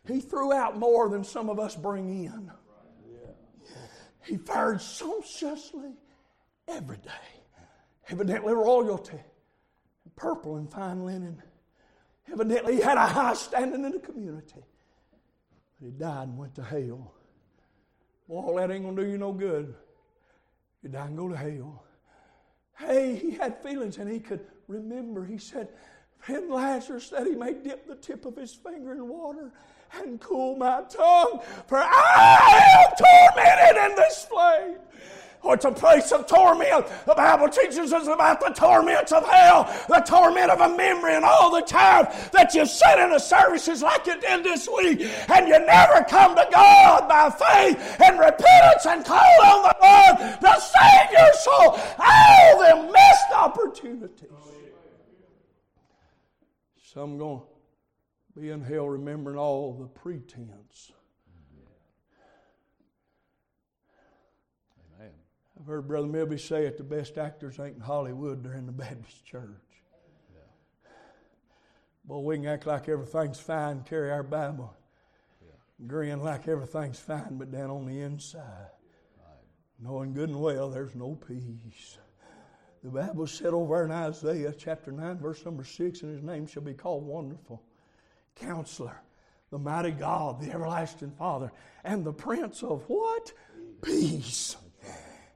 He 0.08 0.20
threw 0.20 0.52
out 0.52 0.78
more 0.78 1.10
than 1.10 1.24
some 1.24 1.50
of 1.50 1.60
us 1.60 1.76
bring 1.76 2.26
in. 2.26 2.52
He 4.26 4.38
fared 4.38 4.82
sumptuously 4.82 5.94
every 6.68 6.98
day. 6.98 7.12
Evidently, 8.10 8.54
royalty, 8.54 9.20
purple 10.16 10.58
and 10.58 10.70
fine 10.70 11.06
linen. 11.06 11.42
Evidently, 12.32 12.76
he 12.76 12.82
had 12.82 12.98
a 12.98 13.06
high 13.06 13.34
standing 13.34 13.86
in 13.86 13.92
the 13.92 14.00
community. 14.00 14.64
But 15.80 15.86
he 15.86 15.92
died 15.92 16.28
and 16.28 16.38
went 16.38 16.56
to 16.56 16.64
hell. 16.64 17.14
Well, 18.28 18.46
all 18.46 18.56
that 18.56 18.72
ain't 18.72 18.84
going 18.84 18.96
to 18.96 19.04
do 19.04 19.10
you 19.10 19.18
no 19.18 19.32
good. 19.32 19.74
You 20.82 20.90
die 20.90 21.06
and 21.06 21.18
go 21.18 21.30
to 21.30 21.36
hell. 21.36 21.83
Hey, 22.86 23.16
he 23.16 23.32
had 23.32 23.62
feelings 23.62 23.98
and 23.98 24.10
he 24.10 24.20
could 24.20 24.46
remember. 24.68 25.26
He 25.26 25.38
said, 25.38 25.70
when 26.26 26.50
Lazarus 26.50 27.08
said 27.08 27.28
he 27.28 27.36
may 27.36 27.54
dip 27.54 27.88
the 27.88 27.96
tip 27.96 28.26
of 28.26 28.36
his 28.36 28.54
finger 28.54 28.94
in 28.94 29.08
water 29.08 29.52
and 30.02 30.20
cool 30.20 30.56
my 30.56 30.84
tongue, 30.90 31.40
for 31.68 31.78
I 31.78 32.76
am 32.78 32.96
tormented 32.98 33.92
in 33.92 33.96
this 33.96 34.26
flame. 34.26 34.78
Oh, 35.46 35.52
it's 35.52 35.66
a 35.66 35.72
place 35.72 36.12
of 36.14 36.26
torment. 36.26 36.88
The 37.06 37.14
Bible 37.16 37.50
teaches 37.50 37.92
us 37.92 38.08
about 38.08 38.40
the 38.40 38.50
torments 38.50 39.12
of 39.12 39.28
hell, 39.28 39.64
the 39.90 40.00
torment 40.00 40.50
of 40.50 40.62
a 40.62 40.76
memory, 40.76 41.16
and 41.16 41.26
all 41.26 41.52
the 41.52 41.62
time 41.62 42.08
that 42.32 42.54
you 42.54 42.66
sit 42.66 42.98
in 42.98 43.10
the 43.10 43.20
services 43.20 43.82
like 43.82 44.08
you 44.08 44.20
did 44.22 44.46
this 44.46 44.70
week, 44.70 45.02
and 45.30 45.48
you 45.48 45.60
never 45.60 46.06
come 46.06 46.36
to 46.36 46.48
God 46.50 47.10
by 47.10 47.30
faith 47.30 48.02
and 48.02 48.20
repentance 48.20 48.86
and 48.86 49.04
call 49.04 49.42
on 49.44 49.64
the 49.64 49.76
Lord 49.82 50.40
to 50.40 50.62
save 50.62 51.12
your 51.12 51.34
soul. 51.34 51.80
All 52.00 52.60
the 52.60 52.92
missed 52.92 53.32
opportunities. 53.36 54.30
Some 56.94 57.18
going 57.18 57.42
to 58.34 58.40
be 58.40 58.50
in 58.50 58.62
hell 58.62 58.88
remembering 58.88 59.38
all 59.38 59.74
the 59.74 59.88
pretense 59.88 60.94
I've 65.64 65.68
heard 65.68 65.88
Brother 65.88 66.08
Milby 66.08 66.38
say 66.38 66.66
it 66.66 66.78
the 66.78 66.84
best 66.84 67.18
actors 67.18 67.58
ain't 67.58 67.76
in 67.76 67.82
Hollywood, 67.82 68.44
they're 68.44 68.56
in 68.56 68.66
the 68.66 68.74
Baptist 68.74 69.24
church. 69.24 69.48
Yeah. 70.36 70.92
Boy, 72.04 72.18
we 72.18 72.36
can 72.36 72.48
act 72.48 72.68
like 72.68 72.90
everything's 72.90 73.40
fine, 73.40 73.82
carry 73.84 74.12
our 74.12 74.24
Bible, 74.24 74.76
yeah. 75.42 75.88
grin 75.88 76.20
like 76.22 76.50
everything's 76.50 77.00
fine, 77.00 77.38
but 77.38 77.50
down 77.50 77.70
on 77.70 77.86
the 77.86 78.02
inside, 78.02 78.42
right. 78.42 79.38
knowing 79.80 80.14
good 80.14 80.28
and 80.28 80.42
well 80.42 80.70
there's 80.70 80.96
no 80.96 81.16
peace. 81.16 81.98
The 82.84 82.90
Bible 82.90 83.26
said 83.26 83.54
over 83.54 83.86
in 83.86 83.92
Isaiah 83.92 84.54
chapter 84.58 84.92
9, 84.92 85.18
verse 85.18 85.46
number 85.46 85.64
6, 85.64 86.02
and 86.02 86.14
his 86.14 86.24
name 86.24 86.46
shall 86.46 86.64
be 86.64 86.74
called 86.74 87.06
Wonderful, 87.06 87.64
Counselor, 88.36 89.02
the 89.50 89.60
Mighty 89.60 89.92
God, 89.92 90.42
the 90.42 90.52
Everlasting 90.52 91.12
Father, 91.12 91.54
and 91.86 92.04
the 92.04 92.12
Prince 92.12 92.64
of 92.64 92.84
what? 92.90 93.32
Peace. 93.82 94.58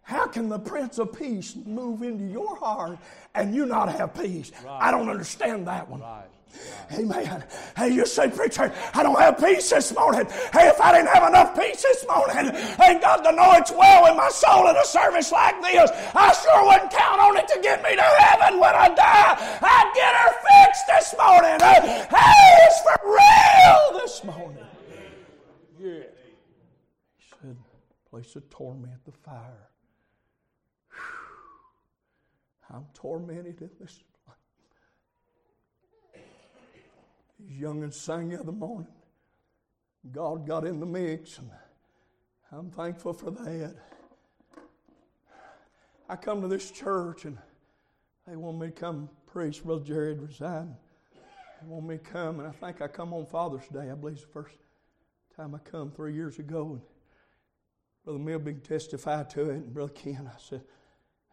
How 0.07 0.25
can 0.25 0.47
the 0.47 0.57
Prince 0.57 0.99
of 0.99 1.11
Peace 1.11 1.53
move 1.65 2.01
into 2.01 2.23
your 2.23 2.55
heart 2.55 2.97
and 3.35 3.53
you 3.53 3.65
not 3.65 3.91
have 3.91 4.13
peace? 4.15 4.53
Right. 4.63 4.79
I 4.83 4.89
don't 4.89 5.09
understand 5.09 5.67
that 5.67 5.89
one. 5.89 5.99
Right. 5.99 6.23
Right. 6.89 6.99
Amen. 6.99 7.43
Hey, 7.75 7.89
you 7.89 8.05
say, 8.05 8.29
preacher, 8.29 8.73
I 8.93 9.03
don't 9.03 9.19
have 9.19 9.37
peace 9.37 9.69
this 9.69 9.93
morning. 9.93 10.25
Hey, 10.53 10.69
if 10.69 10.79
I 10.79 10.93
didn't 10.93 11.09
have 11.13 11.27
enough 11.27 11.59
peace 11.59 11.83
this 11.83 12.05
morning, 12.07 12.55
ain't 12.81 13.01
God 13.01 13.17
to 13.17 13.33
know 13.33 13.51
it's 13.55 13.69
well 13.69 14.09
in 14.09 14.15
my 14.15 14.29
soul 14.29 14.69
in 14.69 14.77
a 14.77 14.85
service 14.85 15.29
like 15.33 15.61
this. 15.61 15.91
I 16.15 16.31
sure 16.31 16.65
wouldn't 16.65 16.89
count 16.89 17.19
on 17.19 17.35
it 17.35 17.49
to 17.49 17.59
get 17.61 17.83
me 17.83 17.93
to 17.93 18.01
heaven 18.01 18.61
when 18.61 18.73
I 18.73 18.87
die. 18.87 19.59
I'd 19.61 19.91
get 19.93 20.15
her 20.15 20.31
fixed 20.63 20.87
this 20.87 21.15
morning. 21.19 21.59
Hey, 21.59 22.07
it's 22.65 22.79
for 22.79 22.97
real 23.11 23.99
this 23.99 24.23
morning. 24.23 24.65
Yeah. 25.77 26.07
He 27.17 27.25
said, 27.41 27.57
place 28.09 28.37
of 28.37 28.49
torment, 28.49 29.03
the 29.03 29.11
fire. 29.11 29.67
I'm 32.69 32.85
tormented 32.93 33.61
in 33.61 33.69
this. 33.79 34.03
He's 37.37 37.59
young 37.59 37.83
and 37.83 37.93
sang 37.93 38.29
the 38.29 38.39
other 38.39 38.51
morning. 38.51 38.87
God 40.11 40.47
got 40.47 40.65
in 40.65 40.79
the 40.79 40.85
mix, 40.85 41.37
and 41.37 41.49
I'm 42.51 42.71
thankful 42.71 43.13
for 43.13 43.31
that. 43.31 43.75
I 46.09 46.15
come 46.15 46.41
to 46.41 46.47
this 46.47 46.71
church, 46.71 47.25
and 47.25 47.37
they 48.25 48.35
want 48.35 48.59
me 48.59 48.67
to 48.67 48.71
come 48.71 49.09
preach. 49.25 49.63
Brother 49.63 49.83
Jared 49.83 50.21
resigned. 50.21 50.75
They 51.61 51.67
want 51.67 51.85
me 51.85 51.97
to 51.97 52.03
come, 52.03 52.39
and 52.39 52.47
I 52.47 52.51
think 52.51 52.81
I 52.81 52.87
come 52.87 53.13
on 53.13 53.25
Father's 53.25 53.67
Day. 53.67 53.91
I 53.91 53.95
believe 53.95 54.15
it's 54.15 54.25
the 54.25 54.31
first 54.31 54.55
time 55.35 55.53
I 55.53 55.59
come 55.59 55.91
three 55.91 56.13
years 56.13 56.39
ago. 56.39 56.71
And 56.71 56.81
Brother 58.03 58.19
Milby 58.19 58.53
testified 58.55 59.29
to 59.31 59.49
it, 59.49 59.55
and 59.55 59.73
Brother 59.73 59.93
Ken, 59.93 60.29
I 60.33 60.39
said, 60.39 60.61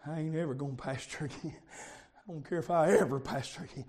I 0.06 0.20
ain't 0.20 0.36
ever 0.36 0.54
going 0.54 0.76
to 0.76 0.82
pastor 0.82 1.24
again. 1.42 1.56
I 2.16 2.32
don't 2.32 2.48
care 2.48 2.58
if 2.58 2.70
I 2.70 2.92
ever 2.92 3.20
pastor 3.20 3.68
again. 3.72 3.86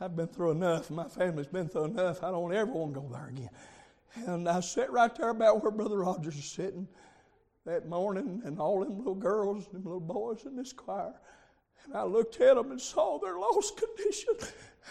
I've 0.00 0.16
been 0.16 0.26
through 0.26 0.52
enough. 0.52 0.90
My 0.90 1.08
family's 1.08 1.46
been 1.46 1.68
through 1.68 1.84
enough. 1.84 2.22
I 2.22 2.30
don't 2.30 2.52
ever 2.52 2.70
want 2.70 2.94
to 2.94 3.00
go 3.00 3.08
there 3.10 3.28
again. 3.28 3.50
And 4.26 4.48
I 4.48 4.60
sat 4.60 4.92
right 4.92 5.14
there 5.14 5.30
about 5.30 5.62
where 5.62 5.70
Brother 5.70 5.98
Rogers 5.98 6.36
is 6.36 6.44
sitting 6.44 6.86
that 7.64 7.88
morning, 7.88 8.42
and 8.44 8.58
all 8.60 8.80
them 8.80 8.98
little 8.98 9.14
girls, 9.14 9.66
and 9.66 9.76
them 9.76 9.84
little 9.84 10.00
boys 10.00 10.44
in 10.44 10.54
this 10.54 10.72
choir. 10.72 11.14
And 11.86 11.96
I 11.96 12.02
looked 12.02 12.40
at 12.40 12.56
them 12.56 12.70
and 12.70 12.80
saw 12.80 13.18
their 13.18 13.38
lost 13.38 13.76
condition. 13.80 14.34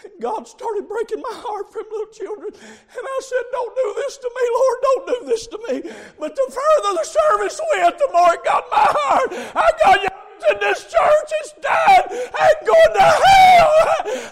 And 0.02 0.12
God 0.20 0.48
started 0.48 0.88
breaking 0.88 1.20
my 1.20 1.32
heart 1.34 1.72
from 1.72 1.84
little 1.90 2.12
children. 2.12 2.52
And 2.52 3.04
I 3.04 3.20
said, 3.22 3.44
Don't 3.52 3.76
do 3.76 3.94
this 3.96 4.16
to 4.18 4.30
me, 4.34 4.48
Lord. 4.58 4.78
Don't 4.82 5.06
do 5.06 5.26
this 5.26 5.46
to 5.46 5.58
me. 5.68 5.94
But 6.18 6.34
the 6.34 6.46
further 6.50 6.98
the 6.98 7.04
service 7.04 7.60
went, 7.72 7.98
the 7.98 8.08
more 8.12 8.34
it 8.34 8.44
got 8.44 8.64
my 8.70 8.86
heart. 8.88 9.28
I 9.54 9.70
got 9.84 10.02
you 10.02 10.08
in 10.50 10.60
this 10.60 10.84
church 10.84 11.30
is 11.44 11.52
dead 11.60 12.04
and 12.10 12.66
going 12.66 12.94
to 12.94 13.08
hell. 13.24 13.70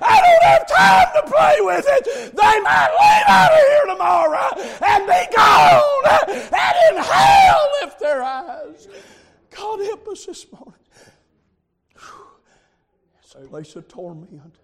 I 0.00 0.20
don't 0.22 0.42
have 0.44 0.66
time 0.68 1.08
to 1.14 1.30
play 1.30 1.56
with 1.60 1.86
it. 1.88 2.34
They 2.34 2.60
might 2.60 2.92
leave 3.00 3.28
out 3.28 3.52
of 3.52 3.58
here 3.68 3.86
tomorrow 3.86 4.48
and 4.82 5.06
be 5.06 5.36
gone 5.36 6.02
and 6.52 6.96
in 6.96 7.02
hell 7.02 7.68
lift 7.80 8.00
their 8.00 8.22
eyes. 8.22 8.88
God 9.50 9.80
help 9.80 10.08
us 10.08 10.26
this 10.26 10.46
morning. 10.52 10.74
It's 13.22 13.34
a 13.34 13.48
place 13.48 13.76
of 13.76 13.88
torment. 13.88 14.56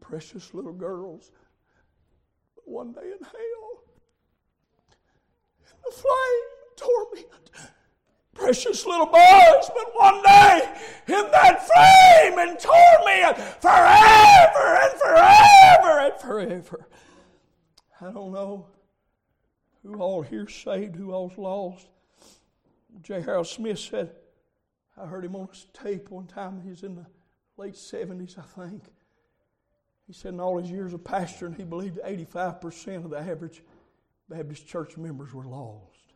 precious 0.00 0.54
little 0.54 0.72
girls. 0.72 1.30
One 2.64 2.92
day 2.92 3.02
in 3.02 3.24
hell, 3.24 3.82
the 5.84 5.92
flame, 5.92 6.46
torment, 6.76 7.50
precious 8.34 8.86
little 8.86 9.06
boys, 9.06 9.70
but 9.74 9.94
one 9.94 10.22
day 10.22 10.68
in 11.08 11.30
that 11.30 11.66
flame 11.66 12.38
and 12.38 12.58
torment 12.58 13.36
forever 13.60 14.78
and 14.82 15.00
forever 15.00 16.00
and 16.00 16.20
forever. 16.20 16.88
I 18.00 18.12
don't 18.12 18.32
know 18.32 18.66
who 19.82 20.00
all 20.00 20.22
here 20.22 20.48
saved, 20.48 20.96
who 20.96 21.12
all's 21.12 21.36
lost. 21.36 21.86
J. 23.02 23.20
Harold 23.20 23.46
Smith 23.46 23.78
said, 23.78 24.12
I 24.96 25.06
heard 25.06 25.24
him 25.24 25.36
on 25.36 25.48
a 25.48 25.78
tape 25.78 26.10
one 26.10 26.26
time. 26.26 26.60
He's 26.60 26.82
in 26.82 26.96
the 26.96 27.06
late 27.56 27.74
70s, 27.74 28.38
I 28.38 28.42
think. 28.42 28.82
He 30.06 30.12
said 30.12 30.34
in 30.34 30.40
all 30.40 30.58
his 30.58 30.70
years 30.70 30.92
of 30.92 31.00
pastoring, 31.00 31.56
he 31.56 31.64
believed 31.64 31.98
85% 32.04 33.04
of 33.04 33.10
the 33.10 33.18
average 33.18 33.62
Baptist 34.28 34.66
church 34.66 34.96
members 34.96 35.34
were 35.34 35.44
lost. 35.44 36.14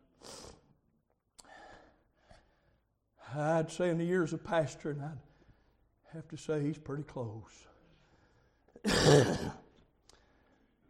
I'd 3.37 3.71
say 3.71 3.91
in 3.91 3.99
the 3.99 4.05
years 4.05 4.33
of 4.33 4.43
pastoring, 4.45 5.03
I'd 5.03 5.19
have 6.13 6.29
to 6.29 6.37
say 6.37 6.63
he's 6.63 6.79
pretty 6.79 7.03
close. 7.03 7.67
you 8.85 8.93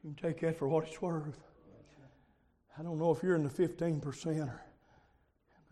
can 0.03 0.15
take 0.21 0.41
that 0.41 0.59
for 0.59 0.69
what 0.69 0.87
it's 0.87 1.01
worth. 1.01 1.41
I 2.79 2.83
don't 2.83 2.99
know 2.99 3.13
if 3.13 3.23
you're 3.23 3.37
in 3.37 3.45
the 3.45 3.49
15% 3.49 4.49
or 4.49 4.63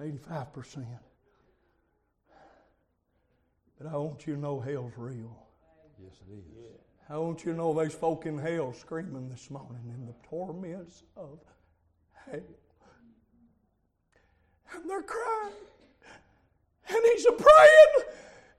85%. 0.00 0.86
But 3.78 3.92
I 3.92 3.96
want 3.96 4.26
you 4.26 4.34
to 4.34 4.40
know 4.40 4.60
hell's 4.60 4.92
real. 4.96 5.36
Yes, 6.00 6.14
it 6.28 6.32
is. 6.32 6.78
I 7.08 7.18
want 7.18 7.44
you 7.44 7.52
to 7.52 7.58
know 7.58 7.74
there's 7.74 7.94
folk 7.94 8.26
in 8.26 8.38
hell 8.38 8.72
screaming 8.72 9.28
this 9.28 9.50
morning 9.50 9.92
in 9.94 10.06
the 10.06 10.14
torments 10.28 11.02
of 11.16 11.40
hell. 12.24 12.40
And 14.74 14.88
they're 14.88 15.02
crying. 15.02 15.52
And 16.88 16.98
he's 17.12 17.26
a 17.26 17.32
praying. 17.32 18.10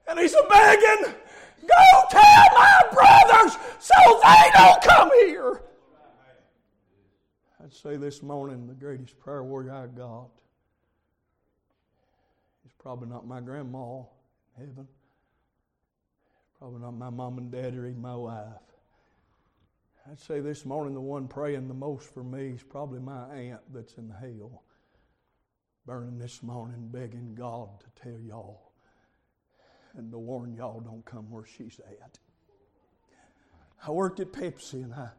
And 0.08 0.18
he's 0.18 0.34
a 0.34 0.46
begging. 0.48 1.14
Go 1.62 2.08
tell 2.10 2.44
my 2.54 2.82
brothers 2.92 3.56
so 3.78 4.20
they 4.22 4.50
don't 4.54 4.82
come 4.82 5.10
here. 5.26 5.62
I'd 7.62 7.72
say 7.72 7.96
this 7.96 8.22
morning 8.22 8.66
the 8.66 8.74
greatest 8.74 9.18
prayer 9.18 9.42
warrior 9.42 9.72
I 9.72 9.86
got 9.86 10.28
is 12.66 12.72
probably 12.78 13.08
not 13.08 13.26
my 13.26 13.40
grandma 13.40 14.00
in 14.58 14.66
heaven. 14.66 14.88
Probably 16.58 16.80
not 16.80 16.92
my 16.92 17.08
mom 17.08 17.38
and 17.38 17.50
dad 17.50 17.74
or 17.74 17.86
even 17.86 18.02
my 18.02 18.14
wife. 18.14 18.46
I'd 20.10 20.20
say 20.20 20.40
this 20.40 20.66
morning 20.66 20.92
the 20.92 21.00
one 21.00 21.26
praying 21.28 21.68
the 21.68 21.74
most 21.74 22.12
for 22.12 22.22
me 22.22 22.48
is 22.48 22.62
probably 22.62 23.00
my 23.00 23.24
aunt 23.34 23.62
that's 23.72 23.94
in 23.94 24.10
hell, 24.10 24.62
burning 25.86 26.18
this 26.18 26.42
morning, 26.42 26.88
begging 26.90 27.34
God 27.34 27.68
to 27.80 28.02
tell 28.02 28.18
y'all 28.20 28.72
and 29.96 30.10
to 30.10 30.18
warn 30.18 30.54
y'all 30.54 30.80
don't 30.80 31.04
come 31.04 31.30
where 31.30 31.44
she's 31.44 31.80
at. 32.00 32.18
I 33.86 33.90
worked 33.90 34.18
at 34.20 34.32
Pepsi 34.32 34.84
and 34.84 34.94
I 34.94 35.10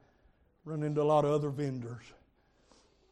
run 0.63 0.81
into 0.81 1.01
a 1.01 1.03
lot 1.03 1.23
of 1.23 1.31
other 1.31 1.49
vendors. 1.49 2.03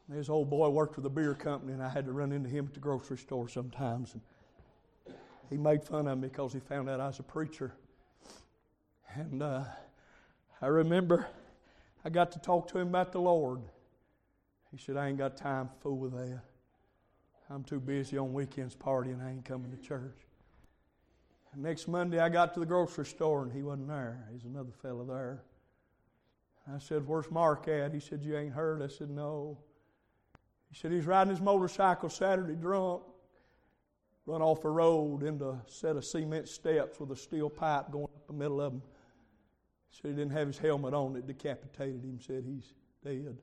This 0.10 0.30
old 0.30 0.50
boy 0.50 0.68
worked 0.70 0.96
for 0.96 1.06
a 1.06 1.10
beer 1.10 1.34
company, 1.34 1.74
and 1.74 1.82
I 1.82 1.88
had 1.88 2.06
to 2.08 2.12
run 2.12 2.32
into 2.32 2.50
him 2.50 2.66
at 2.66 2.74
the 2.74 2.80
grocery 2.80 3.18
store 3.18 3.48
sometimes. 3.48 4.14
And 4.14 5.16
he 5.50 5.58
made 5.58 5.84
fun 5.84 6.08
of 6.08 6.18
me 6.18 6.28
because 6.28 6.54
he 6.54 6.60
found 6.60 6.90
out 6.90 7.00
I 7.00 7.08
was 7.08 7.20
a 7.20 7.24
preacher. 7.24 7.74
And 9.16 9.42
uh, 9.42 9.64
I 10.62 10.68
remember 10.68 11.28
I 12.04 12.10
got 12.10 12.32
to 12.34 12.40
talk 12.40 12.68
to 12.70 12.80
him 12.80 12.90
about 12.90 13.12
the 13.12 13.22
Lord. 13.22 13.62
He 14.72 14.78
said, 14.78 14.98
I 14.98 15.08
ain't 15.08 15.20
got 15.20 15.38
time 15.38 15.68
to 15.68 15.74
fool 15.82 15.98
with 15.98 16.14
that. 16.14 16.42
I'm 17.50 17.64
too 17.64 17.80
busy 17.80 18.18
on 18.18 18.34
weekends 18.34 18.76
partying, 18.76 19.24
I 19.24 19.32
ain't 19.32 19.46
coming 19.46 19.72
to 19.72 19.78
church. 19.78 20.18
Next 21.56 21.88
Monday, 21.88 22.20
I 22.20 22.30
got 22.30 22.54
to 22.56 22.60
the 22.60 22.66
grocery 22.66 23.06
store, 23.06 23.44
and 23.44 23.52
he 23.52 23.62
wasn't 23.62 23.88
there. 23.88 24.28
He's 24.32 24.44
another 24.44 24.72
fellow 24.82 25.06
there. 25.06 25.44
I 26.74 26.80
said, 26.80 27.08
Where's 27.08 27.30
Mark 27.30 27.68
at? 27.68 27.94
He 27.94 28.00
said, 28.00 28.24
You 28.24 28.38
ain't 28.38 28.54
heard? 28.54 28.82
I 28.82 28.88
said, 28.88 29.10
No. 29.10 29.58
He 30.72 30.80
said 30.80 30.92
he's 30.92 31.06
riding 31.06 31.30
his 31.30 31.42
motorcycle 31.42 32.10
Saturday 32.10 32.56
drunk, 32.56 33.04
run 34.26 34.42
off 34.42 34.66
a 34.66 34.70
road 34.70 35.22
into 35.22 35.50
a 35.50 35.62
set 35.68 35.96
of 35.96 36.04
cement 36.04 36.48
steps 36.48 37.00
with 37.00 37.12
a 37.12 37.16
steel 37.16 37.48
pipe 37.48 37.92
going 37.92 38.06
up 38.06 38.26
the 38.26 38.34
middle 38.34 38.60
of 38.60 38.74
them. 38.74 38.82
Said 39.92 40.12
he 40.12 40.18
didn't 40.18 40.32
have 40.32 40.48
his 40.48 40.58
helmet 40.58 40.96
on, 40.96 41.16
it 41.16 41.28
decapitated 41.28 42.04
him, 42.04 42.20
said 42.20 42.44
he's 42.48 42.74
dead. 43.06 43.38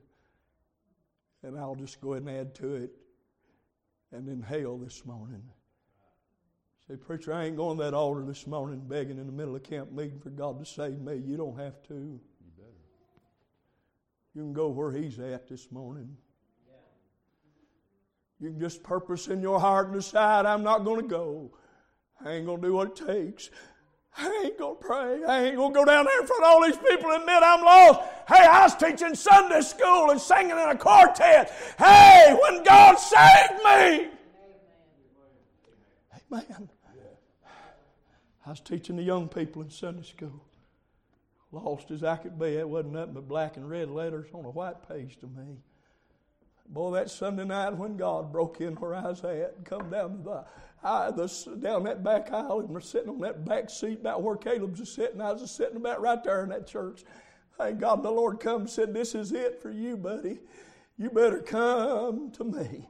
And 1.43 1.57
I'll 1.57 1.75
just 1.75 2.01
go 2.01 2.11
ahead 2.13 2.23
and 2.23 2.37
add 2.37 2.55
to 2.55 2.75
it. 2.75 2.91
And 4.11 4.27
in 4.27 4.41
hell 4.41 4.77
this 4.77 5.05
morning. 5.05 5.43
Say, 6.87 6.95
preacher, 6.95 7.33
I 7.33 7.45
ain't 7.45 7.55
going 7.55 7.77
to 7.77 7.83
that 7.83 7.93
altar 7.93 8.25
this 8.25 8.45
morning 8.45 8.81
begging 8.85 9.17
in 9.17 9.25
the 9.25 9.31
middle 9.31 9.55
of 9.55 9.63
camp 9.63 9.91
meeting 9.91 10.19
for 10.19 10.29
God 10.29 10.59
to 10.59 10.65
save 10.65 10.99
me. 10.99 11.21
You 11.25 11.37
don't 11.37 11.57
have 11.57 11.81
to. 11.83 11.93
You 11.93 12.19
better. 12.57 12.69
You 14.35 14.41
can 14.41 14.53
go 14.53 14.69
where 14.69 14.91
he's 14.91 15.19
at 15.19 15.47
this 15.47 15.71
morning. 15.71 16.17
You 18.41 18.49
can 18.49 18.59
just 18.59 18.81
purpose 18.81 19.27
in 19.27 19.39
your 19.41 19.59
heart 19.59 19.87
and 19.87 19.95
decide, 19.95 20.47
I'm 20.47 20.63
not 20.63 20.83
going 20.83 20.99
to 21.01 21.07
go. 21.07 21.51
I 22.25 22.31
ain't 22.33 22.47
going 22.47 22.59
to 22.59 22.67
do 22.67 22.73
what 22.73 22.99
it 22.99 23.07
takes. 23.07 23.51
I 24.17 24.41
ain't 24.45 24.57
going 24.57 24.77
to 24.77 24.81
pray. 24.81 25.23
I 25.23 25.45
ain't 25.45 25.55
going 25.55 25.73
to 25.73 25.79
go 25.79 25.85
down 25.85 26.05
there 26.05 26.19
in 26.19 26.27
front 26.27 26.43
of 26.43 26.49
all 26.49 26.63
these 26.63 26.77
people 26.77 27.11
and 27.11 27.21
admit 27.21 27.43
I'm 27.43 27.63
lost. 27.63 28.01
Hey, 28.31 28.45
I 28.45 28.63
was 28.63 28.75
teaching 28.75 29.13
Sunday 29.13 29.59
school 29.59 30.09
and 30.09 30.21
singing 30.21 30.51
in 30.51 30.57
a 30.57 30.77
quartet. 30.77 31.51
Hey, 31.77 32.33
when 32.41 32.63
God 32.63 32.95
saved 32.95 33.53
me. 33.55 34.09
Amen. 36.31 36.69
I 38.45 38.49
was 38.49 38.61
teaching 38.61 38.95
the 38.95 39.03
young 39.03 39.27
people 39.27 39.61
in 39.61 39.69
Sunday 39.69 40.03
school. 40.03 40.45
Lost 41.51 41.91
as 41.91 42.05
I 42.05 42.15
could 42.15 42.39
be. 42.39 42.45
It 42.45 42.69
wasn't 42.69 42.93
nothing 42.93 43.15
but 43.15 43.27
black 43.27 43.57
and 43.57 43.69
red 43.69 43.91
letters 43.91 44.27
on 44.33 44.45
a 44.45 44.49
white 44.49 44.87
page 44.87 45.19
to 45.19 45.27
me. 45.27 45.57
Boy, 46.69 46.91
that 46.91 47.11
Sunday 47.11 47.43
night 47.43 47.75
when 47.75 47.97
God 47.97 48.31
broke 48.31 48.61
in 48.61 48.75
where 48.75 48.95
I 48.95 49.09
was 49.09 49.25
at 49.25 49.55
and 49.57 49.65
come 49.65 49.89
down 49.89 50.23
the, 50.23 50.45
I, 50.81 51.11
the 51.11 51.27
down 51.59 51.83
that 51.83 52.01
back 52.01 52.31
aisle 52.31 52.61
and 52.61 52.69
we're 52.69 52.79
sitting 52.79 53.09
on 53.09 53.19
that 53.19 53.43
back 53.43 53.69
seat 53.69 53.99
about 53.99 54.21
where 54.21 54.37
Caleb's 54.37 54.79
was 54.79 54.89
sitting. 54.89 55.19
I 55.19 55.33
was 55.33 55.41
just 55.41 55.57
sitting 55.57 55.75
about 55.75 55.99
right 55.99 56.23
there 56.23 56.43
in 56.43 56.49
that 56.49 56.65
church. 56.65 57.03
Thank 57.61 57.79
God 57.79 58.01
the 58.01 58.09
Lord 58.09 58.39
come 58.39 58.61
and 58.61 58.69
said, 58.69 58.91
This 58.91 59.13
is 59.13 59.31
it 59.31 59.61
for 59.61 59.69
you, 59.69 59.95
buddy. 59.95 60.39
You 60.97 61.11
better 61.11 61.37
come 61.37 62.31
to 62.31 62.43
me. 62.43 62.89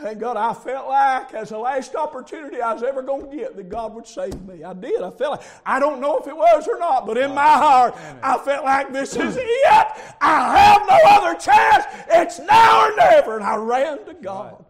Thank 0.00 0.18
God 0.18 0.36
I 0.36 0.54
felt 0.54 0.88
like 0.88 1.34
as 1.34 1.50
the 1.50 1.58
last 1.58 1.94
opportunity 1.94 2.60
I 2.60 2.72
was 2.72 2.82
ever 2.82 3.00
going 3.00 3.30
to 3.30 3.36
get 3.36 3.54
that 3.54 3.68
God 3.68 3.94
would 3.94 4.08
save 4.08 4.40
me. 4.42 4.64
I 4.64 4.72
did. 4.72 5.02
I 5.02 5.10
felt 5.10 5.38
like, 5.40 5.48
I 5.64 5.78
don't 5.78 6.00
know 6.00 6.18
if 6.18 6.26
it 6.26 6.36
was 6.36 6.66
or 6.66 6.80
not, 6.80 7.06
but 7.06 7.16
in 7.16 7.32
my 7.32 7.42
heart, 7.42 7.94
I 8.20 8.38
felt 8.38 8.64
like 8.64 8.92
this 8.92 9.14
is 9.14 9.36
it. 9.38 9.86
I 10.20 10.58
have 10.58 10.82
no 10.88 10.98
other 11.04 11.38
chance. 11.38 11.84
It's 12.10 12.40
now 12.40 12.88
or 12.88 12.96
never. 12.96 13.36
And 13.36 13.44
I 13.44 13.54
ran 13.54 14.04
to 14.06 14.14
God. 14.14 14.64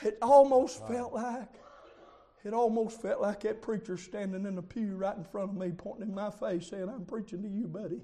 It 0.00 0.16
almost 0.22 0.86
felt 0.86 1.12
like, 1.12 1.48
it 2.42 2.54
almost 2.54 3.02
felt 3.02 3.20
like 3.20 3.40
that 3.40 3.60
preacher 3.60 3.98
standing 3.98 4.46
in 4.46 4.54
the 4.54 4.62
pew 4.62 4.96
right 4.96 5.16
in 5.16 5.24
front 5.24 5.50
of 5.50 5.56
me, 5.58 5.72
pointing 5.76 6.08
in 6.08 6.14
my 6.14 6.30
face, 6.30 6.68
saying, 6.68 6.88
I'm 6.88 7.04
preaching 7.04 7.42
to 7.42 7.48
you, 7.48 7.66
buddy. 7.66 8.00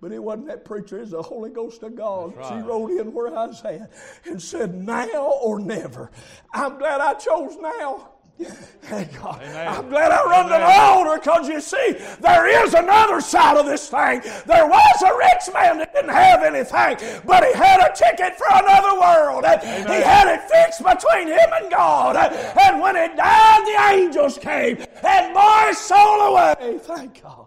But 0.00 0.12
it 0.12 0.22
wasn't 0.22 0.46
that 0.46 0.64
preacher, 0.64 0.98
it 0.98 1.02
was 1.02 1.10
the 1.10 1.22
Holy 1.22 1.50
Ghost 1.50 1.82
of 1.82 1.96
God. 1.96 2.36
Right. 2.36 2.48
She 2.48 2.54
rode 2.54 2.90
in 2.92 3.12
where 3.12 3.36
I 3.36 3.46
was 3.46 3.64
at 3.64 3.90
and 4.26 4.40
said, 4.40 4.74
Now 4.74 5.08
or 5.42 5.58
never. 5.58 6.10
I'm 6.54 6.78
glad 6.78 7.00
I 7.00 7.14
chose 7.14 7.56
now. 7.60 8.10
Thank 8.38 9.20
God. 9.20 9.42
Amen. 9.42 9.66
I'm 9.66 9.88
glad 9.88 10.12
I 10.12 10.24
run 10.24 10.44
to 10.44 10.50
the 10.50 10.64
altar 10.64 11.18
because 11.18 11.48
you 11.48 11.60
see, 11.60 11.96
there 12.20 12.64
is 12.64 12.72
another 12.72 13.20
side 13.20 13.56
of 13.56 13.66
this 13.66 13.88
thing. 13.88 14.20
There 14.46 14.66
was 14.66 15.02
a 15.02 15.16
rich 15.16 15.52
man 15.52 15.78
that 15.78 15.92
didn't 15.92 16.10
have 16.10 16.44
anything, 16.44 17.20
but 17.26 17.44
he 17.44 17.52
had 17.54 17.80
a 17.80 17.92
ticket 17.92 18.38
for 18.38 18.46
another 18.50 19.00
world. 19.00 19.44
And 19.44 19.88
He 19.88 20.00
had 20.00 20.28
it 20.32 20.42
fixed 20.48 20.84
between 20.84 21.26
him 21.26 21.50
and 21.52 21.68
God. 21.68 22.14
And 22.16 22.80
when 22.80 22.94
he 22.94 23.16
died, 23.16 23.62
the 23.66 23.96
angels 23.96 24.38
came 24.38 24.76
and 25.02 25.34
bore 25.34 25.66
his 25.66 25.78
soul 25.78 26.20
away. 26.20 26.78
Thank 26.82 27.20
God. 27.22 27.46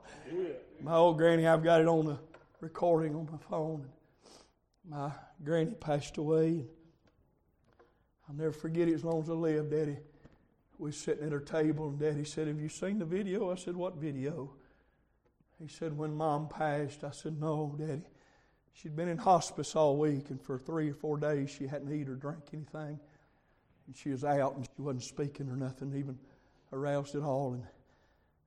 My 0.81 0.95
old 0.95 1.17
granny, 1.17 1.47
I've 1.47 1.63
got 1.63 1.79
it 1.79 1.87
on 1.87 2.05
the 2.05 2.17
recording 2.61 3.15
on 3.15 3.27
my 3.31 3.37
phone. 3.49 3.87
My 4.87 5.11
granny 5.43 5.73
passed 5.73 6.17
away. 6.17 6.47
And 6.47 6.67
I'll 8.29 8.35
never 8.35 8.51
forget 8.51 8.87
it 8.87 8.93
as 8.93 9.03
long 9.03 9.21
as 9.23 9.29
I 9.29 9.33
live. 9.33 9.71
Daddy 9.71 9.97
we 10.81 10.87
was 10.87 10.97
sitting 10.97 11.23
at 11.23 11.31
her 11.31 11.39
table, 11.39 11.89
and 11.89 11.99
Daddy 11.99 12.23
said, 12.23 12.47
Have 12.47 12.59
you 12.59 12.67
seen 12.67 12.97
the 12.97 13.05
video? 13.05 13.51
I 13.51 13.55
said, 13.55 13.75
What 13.75 13.97
video? 13.97 14.51
He 15.59 15.67
said, 15.67 15.95
When 15.95 16.15
Mom 16.15 16.47
passed. 16.49 17.03
I 17.03 17.11
said, 17.11 17.39
No, 17.39 17.75
Daddy. 17.77 18.01
She'd 18.73 18.95
been 18.95 19.09
in 19.09 19.17
hospice 19.17 19.75
all 19.75 19.97
week, 19.97 20.31
and 20.31 20.41
for 20.41 20.57
three 20.57 20.89
or 20.89 20.95
four 20.95 21.17
days 21.17 21.51
she 21.51 21.67
hadn't 21.67 21.91
eaten 21.93 22.13
or 22.13 22.15
drank 22.15 22.45
anything. 22.53 22.99
And 23.85 23.95
she 23.95 24.09
was 24.09 24.23
out, 24.23 24.55
and 24.55 24.65
she 24.65 24.81
wasn't 24.81 25.03
speaking 25.03 25.49
or 25.49 25.55
nothing, 25.55 25.93
even 25.95 26.17
aroused 26.73 27.13
at 27.13 27.21
all. 27.21 27.53
And, 27.53 27.63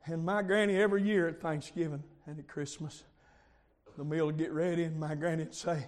and 0.06 0.24
my 0.24 0.42
granny, 0.42 0.76
every 0.76 1.04
year 1.04 1.28
at 1.28 1.40
Thanksgiving 1.40 2.02
and 2.26 2.38
at 2.38 2.48
Christmas, 2.48 3.04
the 3.96 4.04
meal 4.04 4.26
would 4.26 4.38
get 4.38 4.52
ready, 4.52 4.84
and 4.84 4.98
my 4.98 5.14
granny 5.14 5.44
would 5.44 5.54
say, 5.54 5.86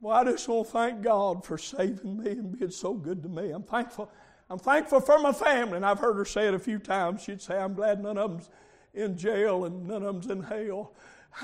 Well, 0.00 0.16
I 0.16 0.24
just 0.24 0.48
want 0.48 0.66
to 0.66 0.72
thank 0.72 1.02
God 1.02 1.44
for 1.44 1.58
saving 1.58 2.22
me 2.22 2.30
and 2.30 2.58
being 2.58 2.70
so 2.70 2.94
good 2.94 3.22
to 3.22 3.28
me. 3.28 3.50
I'm 3.50 3.62
thankful. 3.62 4.10
I'm 4.50 4.58
thankful 4.58 5.00
for 5.00 5.18
my 5.18 5.32
family. 5.32 5.76
And 5.76 5.84
I've 5.84 5.98
heard 5.98 6.16
her 6.16 6.24
say 6.24 6.48
it 6.48 6.54
a 6.54 6.58
few 6.58 6.78
times. 6.78 7.22
She'd 7.22 7.42
say, 7.42 7.58
I'm 7.58 7.74
glad 7.74 8.02
none 8.02 8.16
of 8.16 8.30
them's 8.30 8.50
in 8.94 9.16
jail 9.16 9.64
and 9.66 9.86
none 9.86 10.02
of 10.02 10.22
them's 10.22 10.26
in 10.30 10.42
hell. 10.42 10.94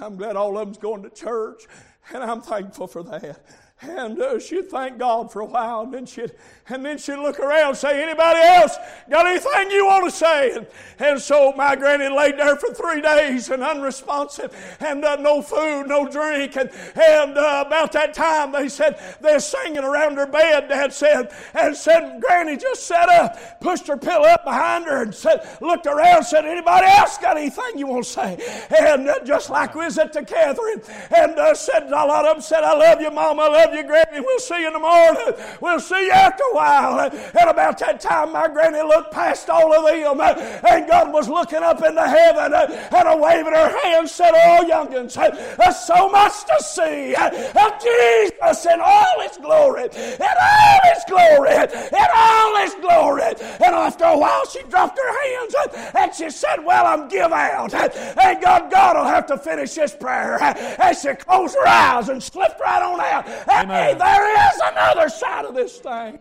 I'm 0.01 0.17
glad 0.17 0.37
all 0.37 0.57
of 0.57 0.67
them's 0.67 0.79
going 0.79 1.03
to 1.03 1.11
church. 1.11 1.65
And 2.13 2.23
I'm 2.23 2.41
thankful 2.41 2.87
for 2.87 3.03
that. 3.05 3.45
And 3.89 4.21
uh, 4.21 4.39
she'd 4.39 4.71
thank 4.71 4.99
God 4.99 5.31
for 5.31 5.41
a 5.41 5.45
while, 5.45 5.83
and 5.83 5.93
then 5.93 6.07
she'd 6.07 6.33
and 6.69 6.83
then 6.85 6.97
she'd 6.97 7.17
look 7.17 7.39
around 7.41 7.71
and 7.71 7.77
say, 7.77 8.03
"Anybody 8.03 8.41
else 8.41 8.77
got 9.11 9.27
anything 9.27 9.71
you 9.71 9.85
want 9.85 10.05
to 10.05 10.11
say?" 10.11 10.53
And, 10.53 10.67
and 10.99 11.21
so 11.21 11.53
my 11.53 11.77
granny 11.77 12.09
laid 12.09 12.39
there 12.39 12.57
for 12.57 12.73
three 12.73 13.03
days 13.03 13.51
and 13.51 13.63
unresponsive, 13.63 14.55
and 14.81 15.05
uh, 15.05 15.17
no 15.17 15.43
food, 15.43 15.89
no 15.89 16.09
drink, 16.09 16.57
and 16.57 16.71
and 16.97 17.37
uh, 17.37 17.65
about 17.67 17.93
that 17.93 18.15
time 18.15 18.53
they 18.53 18.69
said 18.69 18.99
they're 19.21 19.41
singing 19.41 19.85
around 19.85 20.17
her 20.17 20.27
bed. 20.27 20.69
Dad 20.69 20.93
said, 20.93 21.35
and 21.53 21.77
said, 21.77 22.21
"Granny 22.23 22.57
just 22.57 22.85
sat 22.85 23.11
up, 23.11 23.61
pushed 23.61 23.87
her 23.89 23.99
pillow 23.99 24.27
up 24.27 24.45
behind 24.45 24.87
her, 24.87 25.03
and 25.03 25.15
said, 25.15 25.47
looked 25.61 25.87
around, 25.87 26.19
and 26.19 26.27
said, 26.27 26.47
"Anybody 26.47 26.87
else 26.87 27.19
got 27.19 27.37
anything 27.37 27.77
you 27.77 27.89
want 27.89 28.05
to 28.05 28.11
say?" 28.11 28.65
And 28.79 29.07
uh, 29.07 29.23
just 29.25 29.51
like 29.51 29.75
we 29.75 29.85
was 29.85 29.99
at 29.99 30.15
the 30.15 30.25
Catherine, 30.25 30.81
and 31.15 31.39
uh, 31.39 31.55
said 31.55 31.89
a 31.89 31.91
lot 31.91 32.25
of 32.25 32.37
them 32.37 32.43
said, 32.43 32.65
"I 32.65 32.75
love 32.75 33.03
you, 33.03 33.11
Mama, 33.11 33.43
I 33.43 33.49
love 33.49 33.74
you, 33.74 33.74
Granny. 33.83 34.21
We'll 34.21 34.39
see 34.39 34.61
you 34.61 34.69
in 34.69 34.73
the 34.73 34.79
morning. 34.79 35.35
We'll 35.61 35.81
see 35.81 36.07
you 36.07 36.13
after 36.13 36.43
a 36.53 36.55
while. 36.55 37.01
And 37.01 37.51
about 37.51 37.79
that 37.79 38.01
time, 38.01 38.33
my 38.33 38.49
granny 38.49 38.83
looked 38.83 39.13
past 39.13 39.51
all 39.51 39.73
of 39.73 39.85
them, 39.85 40.21
and 40.21 40.89
God 40.89 41.13
was 41.13 41.29
looking 41.29 41.63
up 41.63 41.83
into 41.83 42.07
heaven 42.07 42.53
and 42.55 43.09
a 43.09 43.17
waving 43.17 43.53
her 43.53 43.81
hand 43.83 44.09
said, 44.09 44.33
Oh, 44.35 44.65
youngins, 44.69 45.15
there's 45.15 45.81
so 45.81 46.09
much 46.09 46.45
to 46.45 46.63
see 46.63 47.15
of 47.15 47.73
Jesus 47.83 48.67
in 48.67 48.81
all 48.81 49.21
his 49.21 49.37
glory, 49.39 49.85
in 49.85 50.21
all 50.21 50.81
his 50.95 51.05
glory, 51.09 51.55
in 51.55 52.07
all 52.15 52.57
his 52.59 52.75
glory. 52.75 53.23
And 53.65 53.75
after 53.75 54.05
a 54.05 54.19
while, 54.19 54.47
she 54.47 54.63
dropped 54.65 54.99
her 54.99 55.23
hands 55.23 55.55
and 55.95 56.15
she 56.15 56.31
said, 56.31 56.65
Well, 56.65 56.87
I'm 56.87 57.09
give 57.09 57.33
out. 57.33 57.75
And 57.75 58.43
God, 58.43 58.71
God 58.71 58.97
will 58.97 59.05
have 59.05 59.27
to 59.27 59.39
finish 59.39 59.75
this 59.75 59.95
prayer. 59.95 60.39
And 60.43 60.97
she 60.97 61.13
closed 61.15 61.55
her 61.55 61.69
eyes 61.69 62.09
and 62.09 62.23
slipped 62.23 62.61
right 62.61 62.83
on 62.83 63.01
out. 63.01 63.27
Hey, 63.55 63.95
there 63.95 64.49
is 64.49 64.61
another 64.65 65.09
side 65.09 65.45
of 65.45 65.55
this 65.55 65.79
thing. 65.79 66.19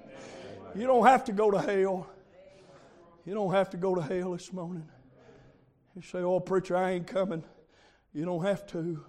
You 0.76 0.86
don't 0.86 1.06
have 1.06 1.24
to 1.26 1.32
go 1.32 1.50
to 1.50 1.60
hell. 1.60 2.08
You 3.26 3.34
don't 3.34 3.52
have 3.54 3.70
to 3.72 3.78
go 3.78 3.96
to 3.96 4.02
hell 4.02 4.34
this 4.34 4.54
morning. 4.54 4.88
You 5.96 6.02
say, 6.02 6.20
Oh, 6.20 6.40
preacher, 6.40 6.78
I 6.78 6.92
ain't 6.92 7.08
coming. 7.08 7.44
You 8.14 8.26
don't 8.26 8.44
have 8.44 8.68
to. 8.68 9.04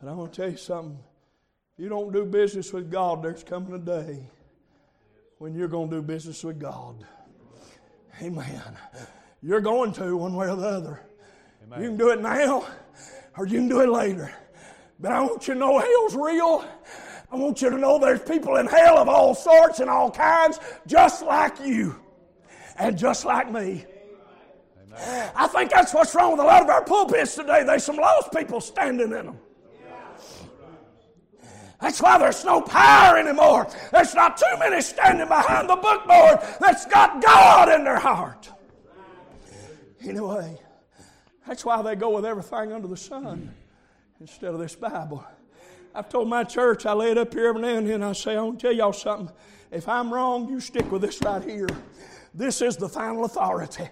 But 0.00 0.10
I 0.10 0.12
want 0.14 0.32
to 0.32 0.42
tell 0.42 0.50
you 0.50 0.56
something. 0.56 0.98
If 1.74 1.82
you 1.82 1.88
don't 1.88 2.12
do 2.12 2.24
business 2.24 2.72
with 2.72 2.90
God, 2.90 3.22
there's 3.22 3.42
coming 3.42 3.72
a 3.72 3.78
day 3.78 4.28
when 5.38 5.54
you're 5.54 5.68
going 5.68 5.90
to 5.90 5.96
do 5.96 6.02
business 6.02 6.44
with 6.44 6.60
God. 6.60 7.04
Amen. 8.20 8.76
You're 9.42 9.60
going 9.60 9.92
to 9.94 10.16
one 10.16 10.34
way 10.34 10.48
or 10.48 10.56
the 10.56 10.66
other. 10.66 11.00
Amen. 11.64 11.82
You 11.82 11.88
can 11.88 11.96
do 11.96 12.10
it 12.10 12.20
now 12.20 12.64
or 13.36 13.46
you 13.46 13.58
can 13.58 13.68
do 13.68 13.80
it 13.80 13.88
later. 13.88 14.32
But 15.02 15.10
I 15.10 15.20
want 15.20 15.48
you 15.48 15.54
to 15.54 15.60
know 15.60 15.78
hell's 15.80 16.14
real. 16.14 16.64
I 17.32 17.36
want 17.36 17.60
you 17.60 17.70
to 17.70 17.76
know 17.76 17.98
there's 17.98 18.22
people 18.22 18.56
in 18.56 18.66
hell 18.66 18.98
of 18.98 19.08
all 19.08 19.34
sorts 19.34 19.80
and 19.80 19.90
all 19.90 20.12
kinds, 20.12 20.60
just 20.86 21.24
like 21.24 21.58
you 21.60 21.96
and 22.78 22.96
just 22.96 23.24
like 23.24 23.50
me. 23.50 23.84
I 25.34 25.48
think 25.48 25.70
that's 25.70 25.92
what's 25.92 26.14
wrong 26.14 26.32
with 26.32 26.40
a 26.40 26.44
lot 26.44 26.62
of 26.62 26.68
our 26.68 26.84
pulpits 26.84 27.34
today. 27.34 27.64
There's 27.64 27.82
some 27.82 27.96
lost 27.96 28.30
people 28.32 28.60
standing 28.60 29.06
in 29.06 29.26
them. 29.26 29.38
That's 31.80 32.00
why 32.00 32.16
there's 32.18 32.44
no 32.44 32.60
power 32.60 33.18
anymore. 33.18 33.66
There's 33.90 34.14
not 34.14 34.36
too 34.36 34.56
many 34.60 34.80
standing 34.82 35.26
behind 35.26 35.68
the 35.68 35.74
bookboard 35.74 36.38
that's 36.60 36.86
got 36.86 37.20
God 37.20 37.70
in 37.70 37.82
their 37.82 37.98
heart. 37.98 38.48
Anyway, 40.04 40.60
that's 41.44 41.64
why 41.64 41.82
they 41.82 41.96
go 41.96 42.10
with 42.10 42.24
everything 42.24 42.72
under 42.72 42.86
the 42.86 42.96
sun 42.96 43.52
instead 44.22 44.54
of 44.54 44.60
this 44.60 44.76
Bible. 44.76 45.24
I've 45.96 46.08
told 46.08 46.28
my 46.28 46.44
church, 46.44 46.86
I 46.86 46.92
lay 46.92 47.10
it 47.10 47.18
up 47.18 47.34
here 47.34 47.48
every 47.48 47.60
now 47.60 47.76
and 47.76 47.88
then, 47.88 48.04
I 48.04 48.12
say, 48.12 48.36
I 48.36 48.40
want 48.40 48.60
to 48.60 48.68
tell 48.68 48.72
y'all 48.72 48.92
something. 48.92 49.34
If 49.72 49.88
I'm 49.88 50.14
wrong, 50.14 50.48
you 50.48 50.60
stick 50.60 50.90
with 50.92 51.02
this 51.02 51.20
right 51.22 51.42
here. 51.42 51.66
This 52.32 52.62
is 52.62 52.76
the 52.76 52.88
final 52.88 53.24
authority. 53.24 53.88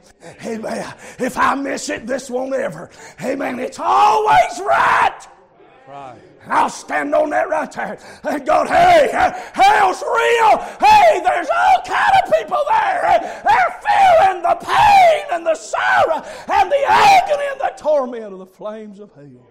Amen. 0.46 0.94
If 1.18 1.36
I 1.36 1.56
miss 1.56 1.88
it, 1.88 2.06
this 2.06 2.30
won't 2.30 2.54
ever. 2.54 2.90
Amen. 3.20 3.58
It's 3.58 3.80
always 3.80 4.60
right. 4.60 5.18
Right. 5.88 6.16
And 6.44 6.52
I'll 6.52 6.70
stand 6.70 7.12
on 7.12 7.30
that 7.30 7.48
right 7.48 7.72
there. 7.72 7.98
And 8.22 8.46
God, 8.46 8.68
hey, 8.68 9.08
hell's 9.52 10.00
real. 10.00 10.58
Hey, 10.78 11.20
there's 11.24 11.48
all 11.48 11.82
kind 11.84 12.12
of 12.22 12.32
people 12.32 12.62
there. 12.68 13.42
They're 13.44 13.80
feeling 13.82 14.42
the 14.42 14.56
pain 14.64 15.24
and 15.32 15.44
the 15.44 15.56
sorrow 15.56 16.24
and 16.48 16.70
the 16.70 16.84
agony 16.86 17.44
and 17.50 17.60
the 17.60 17.74
torment 17.76 18.32
of 18.32 18.38
the 18.38 18.46
flames 18.46 19.00
of 19.00 19.12
hell. 19.12 19.49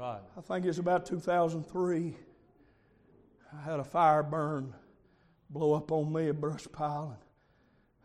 I 0.00 0.40
think 0.42 0.64
it's 0.64 0.78
about 0.78 1.06
2003. 1.06 2.16
I 3.52 3.62
had 3.62 3.80
a 3.80 3.84
fire 3.84 4.22
burn, 4.22 4.72
blow 5.50 5.74
up 5.74 5.90
on 5.90 6.12
me, 6.12 6.28
a 6.28 6.34
brush 6.34 6.66
pile, 6.70 7.18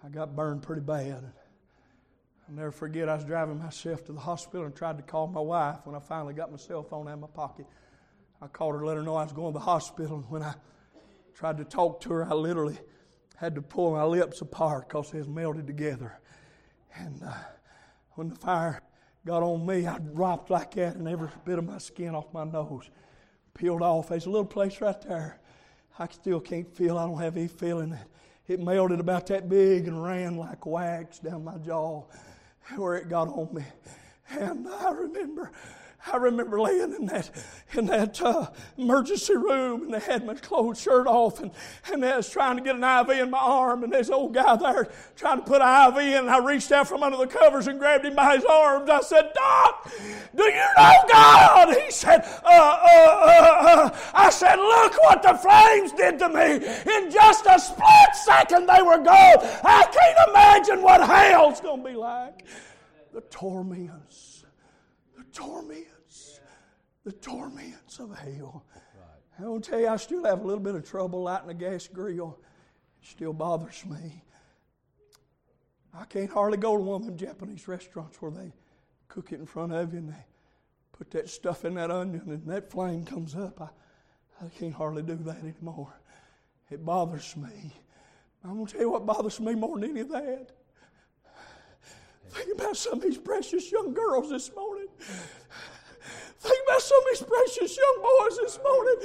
and 0.01 0.12
I 0.12 0.15
got 0.15 0.36
burned 0.36 0.63
pretty 0.63 0.82
bad. 0.82 1.23
I'll 2.47 2.56
never 2.56 2.71
forget, 2.71 3.10
I 3.10 3.15
was 3.15 3.25
driving 3.25 3.60
myself 3.60 4.03
to 4.06 4.12
the 4.12 4.19
hospital 4.19 4.65
and 4.65 4.75
tried 4.75 4.97
to 4.97 5.03
call 5.03 5.27
my 5.27 5.39
wife 5.39 5.82
when 5.84 5.95
I 5.95 5.99
finally 5.99 6.34
got 6.34 6.49
my 6.49 6.58
cell 6.58 6.82
phone 6.82 7.08
out 7.08 7.13
of 7.13 7.19
my 7.19 7.27
pocket. 7.27 7.67
I 8.41 8.47
called 8.47 8.73
her 8.73 8.79
to 8.79 8.88
let 8.88 8.97
her 8.97 9.03
know 9.03 9.15
I 9.15 9.23
was 9.23 9.34
going 9.34 9.53
to 9.53 9.60
the 9.60 9.65
hospital, 9.65 10.15
and 10.17 10.25
when 10.32 10.41
I 10.41 10.56
tried 11.36 11.58
to 11.58 11.63
talk 11.63 12.01
to 12.01 12.13
her, 12.13 12.25
I 12.25 12.34
literally 12.34 12.79
had 13.36 13.53
to 13.53 13.62
pull 13.62 13.91
my 13.91 14.03
lips 14.03 14.41
apart 14.41 14.89
because 14.89 15.12
they 15.12 15.19
was 15.19 15.27
melted 15.27 15.67
together. 15.67 16.19
And 16.95 17.21
uh, 17.23 17.34
when 18.12 18.29
the 18.29 18.36
fire 18.36 18.82
got 19.25 19.43
on 19.43 19.65
me, 19.65 19.88
I 19.88 19.99
dropped 19.99 20.49
like 20.49 20.75
that, 20.75 20.95
and 20.95 21.07
every 21.07 21.29
bit 21.45 21.57
of 21.57 21.65
my 21.65 21.77
skin 21.77 22.15
off 22.15 22.33
my 22.33 22.43
nose 22.43 22.89
peeled 23.53 23.81
off. 23.81 24.09
There's 24.09 24.25
a 24.25 24.29
little 24.29 24.45
place 24.45 24.81
right 24.81 24.99
there. 25.01 25.39
I 25.99 26.07
still 26.09 26.39
can't 26.39 26.69
feel. 26.75 26.97
I 26.97 27.05
don't 27.05 27.19
have 27.19 27.38
any 27.38 27.47
feeling. 27.47 27.93
It. 27.93 28.07
It 28.53 28.59
melted 28.59 28.99
about 28.99 29.27
that 29.27 29.47
big 29.47 29.88
and 29.88 30.03
ran 30.03 30.36
like 30.36 30.65
wax 30.65 31.19
down 31.19 31.45
my 31.45 31.57
jaw 31.57 32.03
where 32.75 32.95
it 32.95 33.09
got 33.09 33.29
on 33.29 33.53
me. 33.53 33.63
And 34.29 34.67
I 34.67 34.91
remember 34.91 35.51
I 36.11 36.17
remember 36.17 36.59
laying 36.59 36.93
in 36.93 37.05
that 37.05 37.29
in 37.73 37.85
that 37.85 38.21
uh, 38.21 38.47
emergency 38.77 39.35
room, 39.35 39.83
and 39.83 39.93
they 39.93 39.99
had 39.99 40.25
my 40.25 40.33
clothes 40.33 40.81
shirt 40.81 41.07
off, 41.07 41.39
and, 41.39 41.51
and 41.91 42.03
they 42.03 42.13
was 42.15 42.29
trying 42.29 42.57
to 42.57 42.63
get 42.63 42.75
an 42.75 42.83
IV 42.83 43.17
in 43.19 43.29
my 43.29 43.39
arm, 43.39 43.83
and 43.83 43.93
this 43.93 44.09
old 44.09 44.33
guy 44.33 44.55
there 44.57 44.89
trying 45.15 45.39
to 45.39 45.45
put 45.45 45.61
an 45.61 45.93
IV 45.93 45.97
in, 45.99 46.13
and 46.15 46.29
I 46.29 46.39
reached 46.39 46.71
out 46.73 46.89
from 46.89 47.03
under 47.03 47.17
the 47.17 47.27
covers 47.27 47.67
and 47.67 47.79
grabbed 47.79 48.05
him 48.05 48.15
by 48.15 48.35
his 48.35 48.45
arms. 48.45 48.89
I 48.89 48.99
said, 49.01 49.31
Doc, 49.33 49.91
do 50.35 50.43
you 50.43 50.65
know 50.77 50.93
God? 51.09 51.75
He 51.77 51.89
said, 51.89 52.21
uh, 52.43 52.47
uh, 52.47 52.79
uh, 53.23 53.65
uh. 53.65 53.97
I 54.13 54.29
said, 54.29 54.55
look 54.55 55.01
what 55.03 55.23
the 55.23 55.35
flames 55.35 55.93
did 55.93 56.19
to 56.19 56.29
me. 56.29 56.55
In 56.95 57.11
just 57.11 57.45
a 57.45 57.57
split 57.57 58.15
second, 58.25 58.67
they 58.67 58.81
were 58.81 58.97
gone. 58.97 59.37
I 59.63 59.87
can't 59.91 60.29
imagine 60.29 60.81
what 60.81 61.01
hell's 61.07 61.61
going 61.61 61.81
to 61.81 61.89
be 61.89 61.95
like. 61.95 62.45
The 63.13 63.21
torments. 63.21 64.42
The 65.17 65.23
torments 65.32 66.39
the 67.04 67.12
torments 67.12 67.99
of 67.99 68.17
hell. 68.17 68.65
Right. 68.73 69.45
I 69.45 69.49
will 69.49 69.62
tell 69.62 69.80
you, 69.80 69.88
I 69.88 69.97
still 69.97 70.23
have 70.23 70.41
a 70.41 70.47
little 70.47 70.63
bit 70.63 70.76
of 70.76 70.89
trouble 70.89 71.23
lighting 71.23 71.49
a 71.49 71.54
gas 71.54 71.88
grill. 71.88 72.39
It 73.02 73.08
still 73.08 73.34
bothers 73.34 73.84
me. 73.86 74.23
I 75.93 76.06
can't 76.06 76.30
hardly 76.30 76.58
go 76.58 76.76
to 76.76 76.82
one 76.82 77.02
of 77.02 77.08
them 77.08 77.17
Japanese 77.17 77.67
restaurants 77.67 78.21
where 78.21 78.32
they 78.32 78.54
cook 79.08 79.32
it 79.32 79.39
in 79.39 79.45
front 79.45 79.73
of 79.73 79.93
you 79.93 79.99
and 79.99 80.10
they 80.10 80.26
put 80.91 81.12
that 81.12 81.30
stuff 81.30 81.65
in 81.65 81.76
that 81.76 81.91
onion 81.91 82.23
and 82.26 82.47
that 82.47 82.71
flame 82.71 83.06
comes 83.06 83.36
up. 83.36 83.62
I, 83.62 84.45
I 84.45 84.49
can't 84.58 84.73
hardly 84.73 85.04
do 85.04 85.15
that 85.15 85.38
anymore. 85.38 85.93
It 86.71 86.84
bothers 86.84 87.36
me. 87.38 87.73
I'm 88.43 88.56
going 88.56 88.65
to 88.65 88.71
tell 88.71 88.82
you 88.82 88.89
what 88.89 89.06
bothers 89.06 89.39
me 89.39 89.54
more 89.54 89.78
than 89.78 89.91
any 89.91 89.99
of 89.99 90.10
that. 90.10 90.52
Think 92.34 92.54
about 92.54 92.76
some 92.76 92.93
of 92.93 93.02
these 93.02 93.17
precious 93.17 93.72
young 93.72 93.93
girls 93.93 94.30
this 94.30 94.54
morning 94.56 94.88
Think 96.43 96.60
about 96.67 96.82
some 96.82 96.98
of 96.98 97.06
these 97.06 97.24
precious 97.24 97.78
young 97.78 97.98
boys 98.04 98.38
this 98.38 98.60
morning 98.62 98.96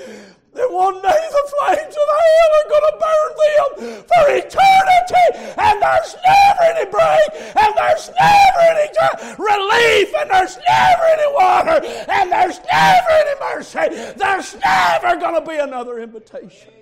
that 0.55 0.73
one 0.73 0.95
day 0.95 1.23
the 1.31 1.53
flames 1.55 1.95
of 1.95 2.09
hell 2.19 2.53
are 2.59 2.69
going 2.69 2.87
to 2.91 2.95
burn 2.99 3.31
them 3.39 4.03
for 4.03 4.25
eternity, 4.35 5.55
and 5.57 5.81
there's 5.81 6.17
never 6.19 6.63
any 6.67 6.91
break, 6.91 7.55
and 7.55 7.75
there's 7.79 8.11
never 8.19 8.61
any 8.75 8.91
relief, 9.39 10.15
and 10.19 10.31
there's 10.31 10.59
never 10.67 11.05
any 11.05 11.33
water, 11.33 11.87
and 12.11 12.33
there's 12.33 12.59
never 12.73 13.11
any 13.11 13.55
mercy. 13.55 14.13
There's 14.19 14.57
never 14.57 15.21
going 15.21 15.41
to 15.41 15.49
be 15.49 15.59
another 15.59 16.01
invitation. 16.01 16.73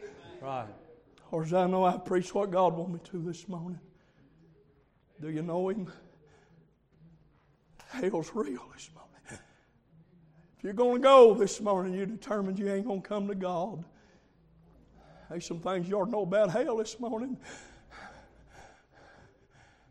Right. 0.40 0.68
Or 1.32 1.42
as 1.42 1.52
I 1.52 1.66
know 1.66 1.84
I 1.84 1.98
preach 1.98 2.32
what 2.32 2.50
God 2.50 2.72
wanted 2.74 2.94
me 2.94 3.00
to 3.10 3.18
this 3.18 3.46
morning. 3.46 3.80
Do 5.20 5.28
you 5.28 5.42
know 5.42 5.68
Him? 5.68 5.92
Hell's 7.90 8.30
real 8.34 8.62
this 8.74 8.90
morning 8.94 9.40
If 10.58 10.64
you're 10.64 10.72
going 10.72 10.96
to 10.96 11.00
go 11.00 11.34
this 11.34 11.60
morning, 11.60 11.94
you're 11.94 12.06
determined 12.06 12.58
you 12.58 12.72
ain't 12.72 12.86
going 12.86 13.02
to 13.02 13.08
come 13.08 13.28
to 13.28 13.34
God. 13.34 13.84
There's 15.30 15.46
some 15.46 15.60
things 15.60 15.88
you 15.88 15.98
ought 15.98 16.06
to 16.06 16.10
know 16.10 16.22
about 16.22 16.50
hell 16.50 16.76
this 16.76 16.98
morning. 17.00 17.36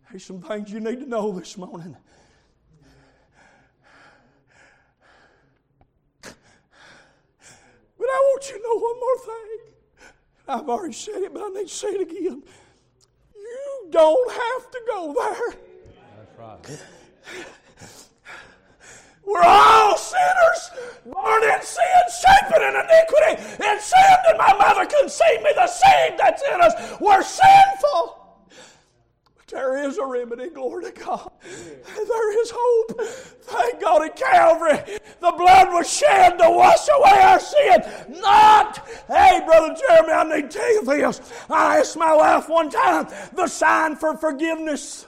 There's 0.09 0.23
some 0.23 0.41
things 0.41 0.71
you 0.71 0.79
need 0.79 0.99
to 0.99 1.09
know 1.09 1.31
this 1.37 1.57
morning. 1.57 1.97
But 6.21 6.33
I 8.09 8.19
want 8.31 8.49
you 8.49 8.57
to 8.57 8.63
know 8.63 8.75
one 8.75 8.99
more 8.99 9.17
thing. 9.25 9.59
I've 10.47 10.69
already 10.69 10.93
said 10.93 11.23
it, 11.23 11.33
but 11.33 11.41
I 11.41 11.49
need 11.49 11.67
to 11.67 11.73
say 11.73 11.87
it 11.87 12.01
again. 12.01 12.43
You 13.35 13.87
don't 13.89 14.31
have 14.31 14.71
to 14.71 14.81
go 14.87 15.13
there. 15.13 15.55
That's 16.17 16.37
right. 16.37 16.83
We're 19.25 19.43
all 19.43 19.97
sinners, 19.97 20.71
born 21.05 21.43
in 21.43 21.61
sin, 21.61 21.83
shaping 22.21 22.61
in 22.61 22.75
iniquity, 22.75 23.63
in 23.63 23.79
sin 23.79 24.15
that 24.25 24.35
my 24.37 24.53
mother 24.53 24.85
conceived 24.85 25.43
me, 25.43 25.49
the 25.55 25.67
seed 25.67 26.17
that's 26.17 26.43
in 26.53 26.61
us. 26.61 26.73
We're 27.01 27.23
sinful. 27.23 28.21
But 29.35 29.47
there 29.47 29.87
is 29.87 29.97
a 29.97 30.05
remedy, 30.05 30.49
glory 30.49 30.85
to 30.85 30.91
God. 30.91 31.31
There 31.41 32.41
is 32.41 32.53
hope. 32.53 33.01
Thank 33.01 33.81
God 33.81 34.03
at 34.03 34.15
Calvary, 34.15 34.99
the 35.19 35.31
blood 35.31 35.73
was 35.73 35.91
shed 35.91 36.37
to 36.37 36.49
wash 36.49 36.87
away 36.87 37.21
our 37.21 37.39
sin. 37.39 38.21
Not, 38.21 38.87
hey, 39.07 39.41
Brother 39.43 39.75
Jeremy, 39.87 40.13
I 40.13 40.23
need 40.35 40.51
to 40.51 40.57
tell 40.57 40.73
you 40.73 40.85
this. 40.85 41.21
I 41.49 41.79
asked 41.79 41.97
my 41.97 42.15
wife 42.15 42.47
one 42.47 42.69
time 42.69 43.07
the 43.33 43.47
sign 43.47 43.95
for 43.95 44.15
forgiveness, 44.17 45.07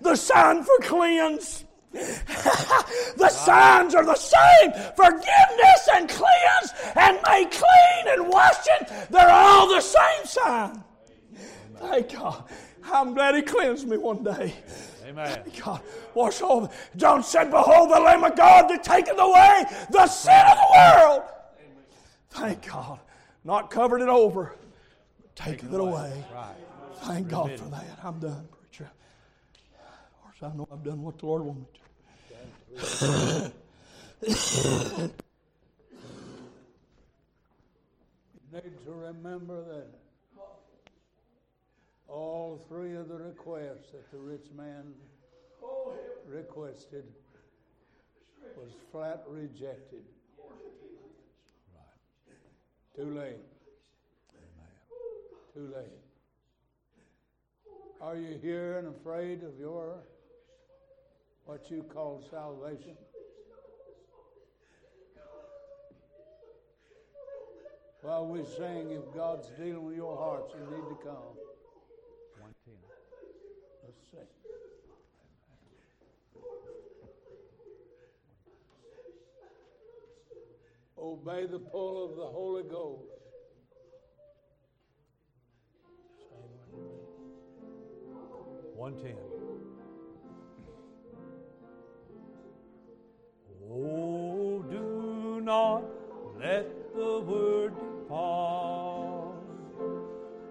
the 0.00 0.16
sign 0.16 0.64
for 0.64 0.78
cleanse. 0.80 1.65
the 1.92 3.28
signs 3.28 3.94
are 3.94 4.04
the 4.04 4.14
same 4.14 4.72
forgiveness 4.94 5.88
and 5.94 6.08
cleanse 6.08 6.72
and 6.94 7.18
made 7.26 7.50
clean 7.50 8.18
and 8.18 8.28
washing. 8.28 8.86
They're 9.10 9.30
all 9.30 9.68
the 9.68 9.80
same 9.80 10.24
sign. 10.24 10.84
Thank 11.78 12.12
God. 12.12 12.44
I'm 12.92 13.14
glad 13.14 13.34
He 13.34 13.42
cleansed 13.42 13.88
me 13.88 13.96
one 13.96 14.22
day. 14.22 14.54
Amen. 15.06 15.26
Thank 15.26 15.64
God. 15.64 15.80
Wash 16.14 16.42
all. 16.42 16.72
John 16.96 17.22
said, 17.22 17.50
Behold 17.50 17.90
the 17.90 18.00
Lamb 18.00 18.24
of 18.24 18.36
God 18.36 18.68
that 18.68 18.82
taketh 18.82 19.18
away 19.18 19.64
the 19.90 20.06
sin 20.06 20.42
of 20.46 20.56
the 20.56 20.72
world. 20.76 21.22
Amen. 21.58 21.84
Thank 22.30 22.66
God. 22.66 23.00
Not 23.44 23.70
covered 23.70 24.02
it 24.02 24.08
over, 24.08 24.54
but 25.20 25.36
taketh 25.36 25.72
it 25.72 25.80
away. 25.80 26.24
Right. 26.34 26.54
Thank 27.02 27.28
God 27.28 27.56
for 27.58 27.64
that. 27.66 27.84
I'm 28.02 28.18
done, 28.18 28.48
course, 30.38 30.52
I 30.52 30.56
know 30.56 30.68
I've 30.70 30.84
done 30.84 31.02
what 31.02 31.18
the 31.18 31.26
Lord 31.26 31.42
wanted 31.42 31.60
me 31.60 31.66
to. 31.72 33.52
You 38.52 38.62
need 38.62 38.84
to 38.86 38.92
remember 38.92 39.62
that 39.64 39.86
all 42.08 42.64
three 42.68 42.96
of 42.96 43.08
the 43.08 43.16
requests 43.16 43.90
that 43.92 44.10
the 44.10 44.18
rich 44.18 44.46
man 44.56 44.94
requested 46.26 47.04
was 48.56 48.70
flat 48.90 49.24
rejected. 49.28 50.02
Too 52.96 53.14
late. 53.14 53.36
Too 55.52 55.70
late. 55.74 55.92
Are 58.00 58.16
you 58.16 58.38
here 58.40 58.78
and 58.78 58.88
afraid 58.88 59.42
of 59.42 59.58
your 59.58 59.98
what 61.46 61.70
you 61.70 61.84
call 61.84 62.22
salvation? 62.28 62.96
While 68.02 68.26
we 68.26 68.44
sing, 68.44 68.90
if 68.90 69.14
God's 69.14 69.48
dealing 69.58 69.84
with 69.84 69.96
your 69.96 70.16
hearts, 70.16 70.52
you 70.54 70.60
need 70.60 70.88
to 70.88 70.98
come. 71.02 71.34
One 72.40 72.54
ten. 72.64 72.74
Let's 73.84 74.10
sing. 74.10 74.20
Obey 80.98 81.46
the 81.46 81.58
pull 81.58 82.04
of 82.04 82.16
the 82.16 82.26
Holy 82.26 82.62
Ghost. 82.64 83.10
One 88.74 88.94
ten. 89.02 89.35
Oh, 93.78 94.64
do 94.70 95.40
not 95.42 95.84
let 96.40 96.94
the 96.94 97.20
word 97.20 97.74
depart, 97.74 99.36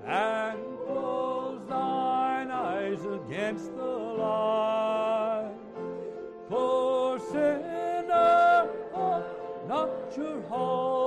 and 0.06 0.60
close 0.86 1.60
thine 1.68 2.52
eyes 2.52 3.00
against 3.04 3.76
the 3.76 3.84
light. 3.84 5.56
For 6.50 7.20
sinner, 7.20 8.70
oh, 8.94 9.24
not 9.68 10.16
your 10.16 10.42
heart 10.48 11.05